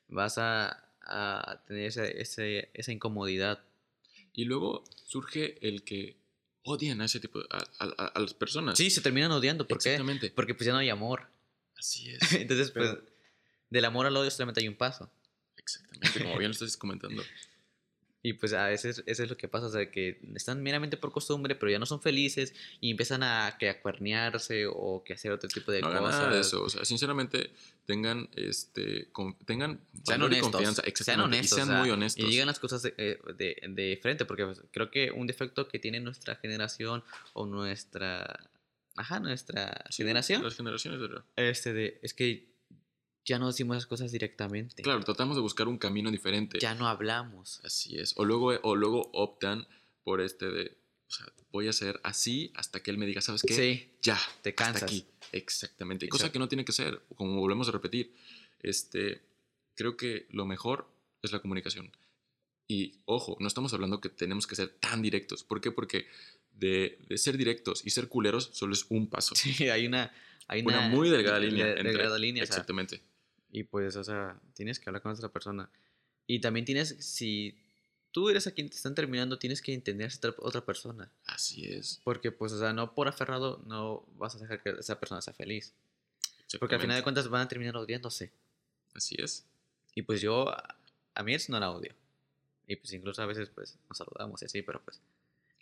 vas 0.08 0.38
a, 0.40 0.90
a 1.02 1.64
tener 1.68 1.86
ese, 1.86 2.20
ese- 2.22 2.70
esa 2.74 2.92
incomodidad. 2.92 3.64
Y 4.34 4.46
luego 4.46 4.84
surge 5.06 5.58
el 5.68 5.84
que 5.84 6.18
odian 6.64 7.02
a 7.02 7.06
ese 7.06 7.20
tipo, 7.20 7.40
de- 7.40 7.48
a, 7.52 7.86
a- 8.16 8.20
las 8.20 8.34
personas. 8.34 8.78
Sí, 8.78 8.90
se 8.90 9.02
terminan 9.02 9.32
odiando. 9.32 9.68
¿Por 9.68 9.78
qué? 9.78 9.90
Exactamente. 9.94 10.32
Porque 10.32 10.56
pues 10.56 10.66
ya 10.66 10.72
no 10.74 10.80
hay 10.80 10.90
amor. 10.90 11.28
Así 11.78 12.10
es. 12.14 12.34
Entonces, 12.34 12.72
pues, 12.72 12.90
Pero- 12.90 13.06
del 13.70 13.86
amor 13.86 14.08
al 14.08 14.18
odio 14.18 14.32
solamente 14.32 14.62
hay 14.62 14.68
un 14.68 14.76
paso. 14.76 15.12
Exactamente, 15.58 16.20
como 16.24 16.38
bien 16.38 16.50
lo 16.50 16.54
estás 16.54 16.78
comentando. 16.78 17.22
Y 18.24 18.34
pues 18.34 18.52
a 18.54 18.68
veces 18.68 19.04
eso 19.06 19.24
es 19.24 19.30
lo 19.30 19.38
que 19.38 19.48
pasa, 19.48 19.68
o 19.68 19.70
sea, 19.70 19.90
que 19.92 20.20
están 20.36 20.62
meramente 20.62 20.98
por 20.98 21.12
costumbre, 21.12 21.56
pero 21.56 21.72
ya 21.72 21.80
no 21.80 21.86
son 21.86 22.02
felices 22.02 22.54
y 22.82 22.92
empiezan 22.92 23.22
a, 23.24 23.56
que 23.60 23.70
a 23.70 23.80
cuernearse 23.82 24.66
o 24.68 25.04
que 25.06 25.14
hacer 25.14 25.32
otro 25.32 25.48
tipo 25.48 25.72
de 25.72 25.82
No 25.82 25.90
cosas. 25.90 26.20
nada 26.22 26.34
de 26.34 26.42
eso. 26.42 26.64
O 26.64 26.70
sea, 26.70 26.84
sinceramente, 26.84 27.52
tengan, 27.86 28.28
este, 28.36 29.08
con- 29.12 29.38
tengan 29.46 29.80
Sean 30.04 30.22
y 30.22 30.24
honestos. 30.26 30.52
confianza. 30.52 30.84
Sean 30.96 31.22
honestos. 31.22 31.52
y 31.52 31.56
sean 31.56 31.70
o 31.70 31.72
sea, 31.72 31.80
muy 31.82 31.90
honestos. 31.92 32.26
Y 32.26 32.30
digan 32.30 32.48
las 32.48 32.60
cosas 32.60 32.82
de, 32.82 32.94
eh, 32.98 33.20
de, 33.38 33.62
de 33.70 34.00
frente, 34.02 34.26
porque 34.26 34.46
pues, 34.46 34.62
creo 34.72 34.90
que 34.92 35.12
un 35.12 35.28
defecto 35.28 35.68
que 35.68 35.80
tiene 35.80 36.00
nuestra 36.00 36.36
generación 36.36 37.04
o 37.34 37.46
nuestra... 37.46 38.50
Ajá, 38.96 39.20
nuestra 39.20 39.86
Sí, 39.92 39.98
generación. 40.04 40.44
Las 40.44 40.56
generaciones 40.56 41.00
de... 41.00 41.08
Este 41.36 41.72
de, 41.72 42.00
es 42.02 42.16
que 42.16 42.48
ya 43.28 43.38
no 43.38 43.46
decimos 43.48 43.76
las 43.78 43.86
cosas 43.86 44.12
directamente. 44.12 44.82
Claro, 44.82 45.04
tratamos 45.04 45.36
de 45.36 45.42
buscar 45.42 45.68
un 45.68 45.78
camino 45.78 46.10
diferente. 46.10 46.58
Ya 46.60 46.74
no 46.74 46.88
hablamos. 46.88 47.60
Así 47.64 48.00
es. 48.00 48.14
O 48.18 48.26
luego, 48.26 48.48
o 48.64 48.76
luego 48.76 49.10
optan 49.14 49.68
por 50.04 50.22
este 50.22 50.48
de, 50.50 50.78
o 51.08 51.12
sea, 51.12 51.26
voy 51.52 51.68
a 51.68 51.72
hacer 51.72 52.00
así 52.04 52.52
hasta 52.56 52.80
que 52.82 52.90
él 52.90 52.98
me 52.98 53.06
diga, 53.06 53.22
¿sabes 53.22 53.44
qué? 53.44 53.54
Sí, 53.54 53.90
Ya, 54.02 54.18
te 54.42 54.50
hasta 54.50 54.64
cansas. 54.64 54.84
aquí. 54.84 55.06
Exactamente. 55.34 56.08
Cosa 56.10 56.32
que 56.32 56.40
no 56.40 56.48
tiene 56.48 56.66
que 56.66 56.72
ser, 56.72 57.02
como 57.16 57.40
volvemos 57.40 57.68
a 57.68 57.72
repetir. 57.72 58.14
Este, 58.64 59.22
creo 59.76 59.98
que 59.98 60.26
lo 60.32 60.46
mejor 60.46 60.88
es 61.22 61.32
la 61.32 61.40
comunicación. 61.40 61.92
Y 62.68 62.96
ojo, 63.06 63.38
no 63.40 63.48
estamos 63.48 63.74
hablando 63.74 64.02
que 64.02 64.10
tenemos 64.10 64.48
que 64.48 64.56
ser 64.56 64.70
tan 64.80 65.02
directos. 65.02 65.44
¿Por 65.44 65.62
qué? 65.62 65.72
Porque 65.72 66.08
de, 66.54 66.98
de 67.08 67.18
ser 67.18 67.38
directos 67.38 67.82
y 67.86 67.92
ser 67.92 68.08
culeros 68.08 68.50
solo 68.54 68.74
es 68.74 68.86
un 68.90 69.08
paso. 69.08 69.36
Sí, 69.36 69.70
hay 69.70 69.86
una... 69.86 70.12
Hay 70.50 70.62
Una, 70.62 70.80
una, 70.80 70.88
muy 70.88 71.10
delgada 71.10 71.40
línea. 71.42 71.66
de- 71.66 71.72
entre- 71.74 71.92
delgada 71.92 72.18
línea, 72.18 72.42
o 72.42 72.46
sea, 72.46 72.54
Exactamente. 72.56 73.02
Y 73.52 73.64
pues, 73.64 73.96
o 73.96 74.04
sea, 74.04 74.40
tienes 74.54 74.80
que 74.80 74.90
hablar 74.90 75.02
con 75.02 75.12
otra 75.12 75.30
persona. 75.30 75.70
Y 76.26 76.40
también 76.42 76.66
tienes, 76.66 76.98
si 77.00 77.58
tú 78.12 78.30
eres 78.30 78.48
a 78.48 78.52
quien 78.52 78.70
te 78.70 78.76
están 78.76 78.96
terminando, 78.96 79.40
tienes 79.40 79.62
que 79.62 79.74
entender 79.74 80.12
a 80.12 80.34
otra- 80.40 80.66
persona. 80.66 81.10
Así 81.26 81.66
es. 81.66 82.02
Porque, 82.04 82.32
pues, 82.32 82.52
o 82.52 82.60
sea, 82.60 82.74
no 82.74 82.94
por 82.94 83.08
aferrado 83.08 83.62
no 83.66 84.04
vas 84.18 84.36
a 84.36 84.40
dejar 84.40 84.62
que 84.62 84.72
esa 84.72 85.00
persona 85.00 85.22
sea 85.22 85.34
feliz. 85.34 85.74
Porque 86.60 86.76
al 86.76 86.82
final 86.82 86.98
de 86.98 87.04
cuentas 87.04 87.28
van 87.30 87.42
a 87.44 87.48
terminar 87.48 87.76
odiándose. 87.78 88.32
Así 88.94 89.16
es. 89.20 89.46
Y 89.96 90.02
pues 90.02 90.22
yo, 90.22 90.50
a, 90.50 90.76
a 91.16 91.24
mi 91.24 91.34
ex 91.34 91.50
no 91.50 91.60
la 91.60 91.72
odio. 91.72 91.94
Y 92.68 92.76
pues 92.76 92.92
incluso 92.94 93.22
a 93.22 93.26
veces, 93.26 93.50
pues, 93.50 93.78
nos 93.88 93.98
saludamos 93.98 94.42
y 94.42 94.46
así, 94.46 94.62
pero 94.62 94.82
pues... 94.84 95.00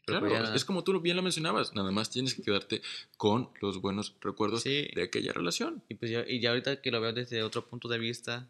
pero 0.05 0.19
Claro, 0.19 0.35
pues 0.37 0.49
ya- 0.49 0.55
es 0.55 0.65
como 0.65 0.83
tú 0.83 0.99
bien 1.01 1.15
lo 1.17 1.23
mencionabas. 1.23 1.73
Nada 1.73 1.91
más 1.91 2.09
tienes 2.09 2.33
que 2.35 2.43
quedarte 2.43 2.81
con 3.17 3.49
los 3.61 3.81
buenos 3.81 4.15
recuerdos 4.21 4.61
Sí. 4.63 4.87
de 4.95 5.03
aquella 5.03 5.33
relación. 5.33 5.83
Y 5.89 5.95
pues 5.95 6.11
ya, 6.11 6.23
y 6.27 6.39
ya 6.39 6.49
ahorita 6.49 6.81
que 6.81 6.91
lo 6.91 7.01
veo 7.01 7.11
desde 7.13 7.41
otro 7.43 7.67
punto 7.67 7.87
de 7.87 7.97
vista, 7.99 8.47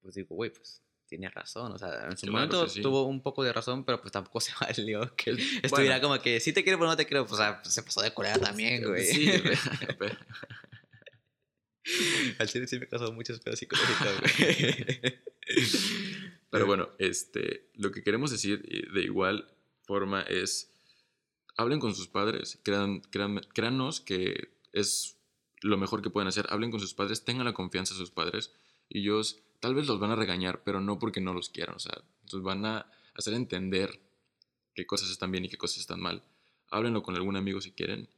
pues 0.00 0.14
digo, 0.14 0.34
güey, 0.36 0.50
pues 0.50 0.80
tiene 1.08 1.28
razón. 1.28 1.72
O 1.72 1.78
sea, 1.78 2.06
en 2.08 2.16
su 2.16 2.26
Claro 2.26 2.32
momento 2.46 2.68
sí. 2.68 2.80
tuvo 2.80 3.04
un 3.06 3.20
poco 3.22 3.42
de 3.44 3.52
razón, 3.52 3.84
pero 3.84 4.00
pues 4.00 4.12
tampoco 4.12 4.40
se 4.40 4.52
valió 4.60 5.14
que 5.16 5.30
Es- 5.32 5.38
estuviera 5.64 5.96
bueno. 5.98 6.08
como 6.14 6.22
que 6.22 6.40
si 6.40 6.52
te 6.52 6.62
quiero, 6.62 6.78
pero 6.78 6.90
no 6.90 6.96
te 6.96 7.06
quiero. 7.06 7.22
Pues, 7.26 7.34
o 7.34 7.36
sea, 7.36 7.60
se 7.64 7.82
pasó 7.82 8.00
de 8.00 8.14
Corea 8.14 8.34
también, 8.38 8.84
güey. 8.84 9.04
Sí, 9.04 9.30
pero- 9.98 10.16
Al 12.38 12.48
chile 12.48 12.66
sí 12.68 12.78
me 12.78 12.86
causó 12.86 13.12
muchos 13.12 13.40
pedos 13.40 13.58
psicológicos, 13.58 14.20
güey. 14.20 15.20
Pero 16.50 16.66
bueno, 16.66 16.90
este, 16.98 17.70
lo 17.74 17.90
que 17.90 18.02
queremos 18.04 18.30
decir 18.30 18.62
eh, 18.70 18.84
de 18.92 19.02
igual 19.02 19.48
es, 20.28 20.70
hablen 21.56 21.80
con 21.80 21.94
sus 21.94 22.08
padres, 22.08 22.58
crean, 22.62 23.00
crean- 23.10 23.40
créannos 23.54 24.00
que 24.00 24.50
es 24.72 25.18
lo 25.60 25.76
mejor 25.76 26.02
que 26.02 26.10
pueden 26.10 26.28
hacer, 26.28 26.46
hablen 26.50 26.70
con 26.70 26.80
sus 26.80 26.94
padres, 26.94 27.24
tengan 27.24 27.44
la 27.44 27.52
confianza 27.54 27.94
de 27.94 27.98
sus 27.98 28.10
padres, 28.10 28.52
y 28.88 29.00
ellos 29.00 29.42
tal 29.60 29.74
vez 29.74 29.86
los 29.86 30.00
van 30.00 30.10
a 30.10 30.16
regañar, 30.16 30.62
pero 30.64 30.80
no 30.80 30.98
porque 30.98 31.20
no 31.20 31.34
los 31.34 31.48
quieran, 31.50 31.76
o 31.76 31.78
sea, 31.78 32.02
los 32.32 32.42
van 32.42 32.64
a 32.66 32.90
hacer 33.14 33.34
entender 33.34 34.00
qué 34.74 34.86
cosas 34.86 35.10
están 35.10 35.30
bien 35.30 35.44
y 35.44 35.48
qué 35.48 35.56
cosas 35.56 35.78
están 35.78 36.00
mal. 36.00 36.24
Háblenlo 36.70 37.02
con 37.02 37.14
algún 37.14 37.36
amigo 37.36 37.60
si 37.60 37.72
quieren, 37.72 38.08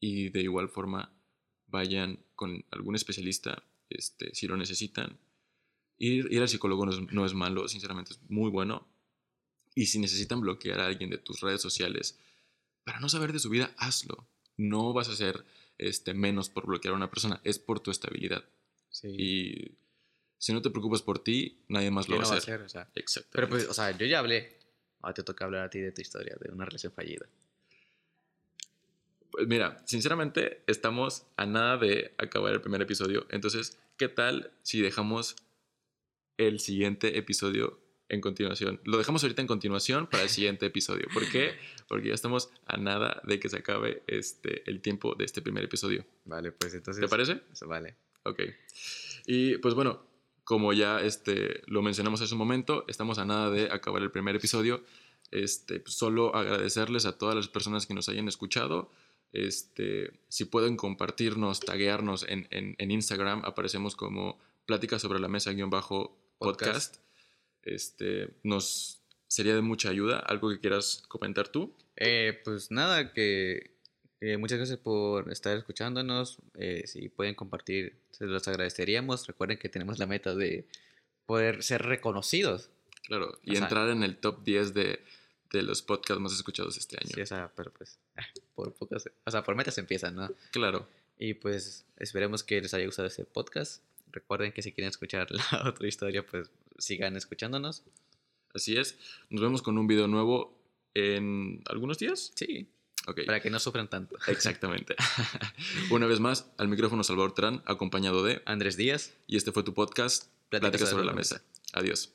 y 0.00 0.30
de 0.30 0.40
igual 0.42 0.68
forma 0.68 1.12
vayan 1.68 2.18
con 2.34 2.64
algún 2.70 2.96
especialista 2.96 3.62
este, 3.88 4.34
si 4.34 4.46
lo 4.46 4.56
necesitan. 4.56 5.18
Ir, 5.96 6.30
ir 6.32 6.40
al 6.42 6.48
psicólogo 6.48 6.84
no 6.86 7.24
es 7.24 7.34
malo, 7.34 7.68
sinceramente 7.68 8.12
es 8.12 8.20
muy 8.28 8.50
bueno. 8.50 8.88
Y 9.74 9.86
si 9.86 9.98
necesitan 9.98 10.40
bloquear 10.40 10.80
a 10.80 10.86
alguien 10.86 11.10
de 11.10 11.18
tus 11.18 11.40
redes 11.40 11.62
sociales 11.62 12.18
para 12.84 13.00
no 13.00 13.08
saber 13.08 13.32
de 13.32 13.38
su 13.38 13.48
vida, 13.48 13.72
hazlo. 13.78 14.26
No 14.56 14.92
vas 14.92 15.08
a 15.08 15.16
ser 15.16 15.44
este, 15.78 16.14
menos 16.14 16.48
por 16.48 16.66
bloquear 16.66 16.92
a 16.94 16.96
una 16.96 17.10
persona, 17.10 17.40
es 17.44 17.58
por 17.58 17.80
tu 17.80 17.90
estabilidad. 17.90 18.44
Sí. 18.90 19.08
Y 19.08 19.78
si 20.38 20.52
no 20.52 20.60
te 20.60 20.70
preocupas 20.70 21.02
por 21.02 21.18
ti, 21.18 21.62
nadie 21.68 21.90
más 21.90 22.08
lo 22.08 22.16
¿Qué 22.16 22.18
va 22.18 22.24
no 22.24 22.28
va 22.30 22.34
a 22.34 22.38
hacer. 22.38 22.54
hacer? 22.54 22.66
O 22.66 22.68
sea, 22.68 22.88
Exactamente. 22.94 23.30
pero 23.32 23.48
pues, 23.48 23.68
o 23.68 23.74
sea, 23.74 23.96
yo 23.96 24.06
ya 24.06 24.18
hablé. 24.18 24.58
Ahora 25.00 25.14
te 25.14 25.22
toca 25.22 25.44
hablar 25.44 25.64
a 25.64 25.70
ti 25.70 25.80
de 25.80 25.92
tu 25.92 26.00
historia, 26.00 26.36
de 26.40 26.52
una 26.52 26.64
relación 26.64 26.92
fallida. 26.92 27.26
Pues 29.30 29.48
mira, 29.48 29.82
sinceramente 29.86 30.62
estamos 30.66 31.24
a 31.36 31.46
nada 31.46 31.78
de 31.78 32.14
acabar 32.18 32.52
el 32.52 32.60
primer 32.60 32.82
episodio. 32.82 33.26
Entonces, 33.30 33.78
¿qué 33.96 34.08
tal 34.08 34.52
si 34.62 34.80
dejamos 34.80 35.36
el 36.36 36.60
siguiente 36.60 37.18
episodio 37.18 37.81
en 38.12 38.20
continuación? 38.20 38.80
Lo 38.84 38.98
dejamos 38.98 39.22
ahorita 39.22 39.40
en 39.40 39.48
continuación 39.48 40.06
para 40.06 40.22
el 40.22 40.28
siguiente 40.28 40.66
episodio. 40.66 41.06
¿Por 41.12 41.28
qué? 41.30 41.54
Porque 41.88 42.08
ya 42.08 42.14
estamos 42.14 42.50
a 42.66 42.76
nada 42.76 43.20
de 43.24 43.40
que 43.40 43.48
se 43.48 43.56
acabe 43.56 44.02
este, 44.06 44.68
el 44.70 44.80
tiempo 44.80 45.14
de 45.14 45.24
este 45.24 45.40
primer 45.40 45.64
episodio. 45.64 46.04
Vale, 46.26 46.52
pues 46.52 46.74
entonces. 46.74 47.00
¿Te 47.00 47.08
parece? 47.08 47.40
Vale. 47.66 47.96
Ok. 48.24 48.40
Y 49.26 49.56
pues 49.58 49.74
bueno, 49.74 50.04
como 50.44 50.74
ya 50.74 51.00
este, 51.00 51.62
lo 51.66 51.80
mencionamos 51.80 52.20
hace 52.20 52.34
un 52.34 52.38
momento, 52.38 52.84
estamos 52.86 53.18
a 53.18 53.24
nada 53.24 53.50
de 53.50 53.70
acabar 53.72 54.02
el 54.02 54.10
primer 54.10 54.36
episodio. 54.36 54.84
Este, 55.30 55.80
pues, 55.80 55.94
solo 55.94 56.36
agradecerles 56.36 57.06
a 57.06 57.16
todas 57.16 57.34
las 57.34 57.48
personas 57.48 57.86
que 57.86 57.94
nos 57.94 58.10
hayan 58.10 58.28
escuchado. 58.28 58.90
Este, 59.32 60.12
si 60.28 60.44
pueden 60.44 60.76
compartirnos, 60.76 61.60
taguearnos 61.60 62.26
en, 62.28 62.46
en, 62.50 62.76
en 62.76 62.90
Instagram, 62.90 63.42
aparecemos 63.46 63.96
como 63.96 64.38
plática 64.66 64.98
sobre 64.98 65.18
la 65.18 65.28
mesa 65.28 65.52
guion 65.52 65.70
bajo 65.70 66.18
podcast. 66.38 66.96
Este, 67.64 68.30
nos 68.42 69.00
sería 69.28 69.54
de 69.54 69.62
mucha 69.62 69.88
ayuda. 69.90 70.18
¿Algo 70.18 70.50
que 70.50 70.60
quieras 70.60 71.02
comentar 71.08 71.48
tú? 71.48 71.74
Eh, 71.96 72.40
pues 72.44 72.70
nada, 72.70 73.12
que, 73.12 73.70
muchas 74.38 74.58
gracias 74.58 74.78
por 74.78 75.30
estar 75.30 75.56
escuchándonos. 75.56 76.38
Eh, 76.54 76.84
si 76.86 77.08
pueden 77.08 77.34
compartir, 77.34 77.96
se 78.10 78.26
los 78.26 78.46
agradeceríamos. 78.48 79.26
Recuerden 79.26 79.58
que 79.58 79.68
tenemos 79.68 79.98
la 79.98 80.06
meta 80.06 80.34
de 80.34 80.66
poder 81.26 81.62
ser 81.62 81.82
reconocidos. 81.82 82.70
Claro, 83.04 83.38
y 83.42 83.52
O 83.52 83.54
sea- 83.54 83.62
entrar 83.64 83.88
en 83.90 84.02
el 84.02 84.16
top 84.16 84.42
10 84.44 84.74
de, 84.74 85.00
de 85.52 85.62
los 85.62 85.82
podcasts 85.82 86.20
más 86.20 86.32
escuchados 86.32 86.76
este 86.76 86.96
año. 87.00 87.10
Sí, 87.14 87.20
o 87.20 87.26
sea, 87.26 87.50
pero 87.56 87.72
pues, 87.72 87.98
por 88.54 88.72
pocas, 88.74 89.08
o 89.24 89.30
sea, 89.30 89.42
por 89.42 89.54
metas 89.56 89.78
empiezan, 89.78 90.14
¿no? 90.14 90.30
Claro. 90.50 90.86
Y 91.18 91.34
pues 91.34 91.84
esperemos 91.98 92.42
que 92.42 92.60
les 92.60 92.74
haya 92.74 92.86
gustado 92.86 93.08
este 93.08 93.24
podcast. 93.24 93.82
Recuerden 94.10 94.52
que 94.52 94.62
si 94.62 94.72
quieren 94.72 94.90
escuchar 94.90 95.28
la 95.52 95.68
otra 95.68 95.86
historia, 95.88 96.24
pues 96.24 96.50
sigan 96.82 97.16
escuchándonos. 97.16 97.84
Así 98.54 98.76
es. 98.76 98.98
Nos 99.30 99.40
vemos 99.40 99.62
con 99.62 99.78
un 99.78 99.86
video 99.86 100.08
nuevo 100.08 100.58
en 100.94 101.62
algunos 101.66 101.98
días. 101.98 102.32
Sí, 102.34 102.68
Ok. 103.06 103.20
para 103.26 103.40
que 103.40 103.50
no 103.50 103.58
sufran 103.58 103.88
tanto. 103.88 104.16
Exactamente. 104.26 104.94
Una 105.90 106.06
vez 106.06 106.20
más, 106.20 106.50
al 106.58 106.68
micrófono 106.68 107.02
Salvador 107.04 107.34
Terán, 107.34 107.62
acompañado 107.66 108.22
de... 108.22 108.42
Andrés 108.44 108.76
Díaz. 108.76 109.14
Y 109.26 109.36
este 109.36 109.52
fue 109.52 109.62
tu 109.62 109.74
podcast, 109.74 110.24
Pláticas 110.50 110.60
Pláticas 110.70 110.90
sobre 110.90 111.04
la 111.04 111.12
mesa. 111.12 111.42
Adiós. 111.72 112.12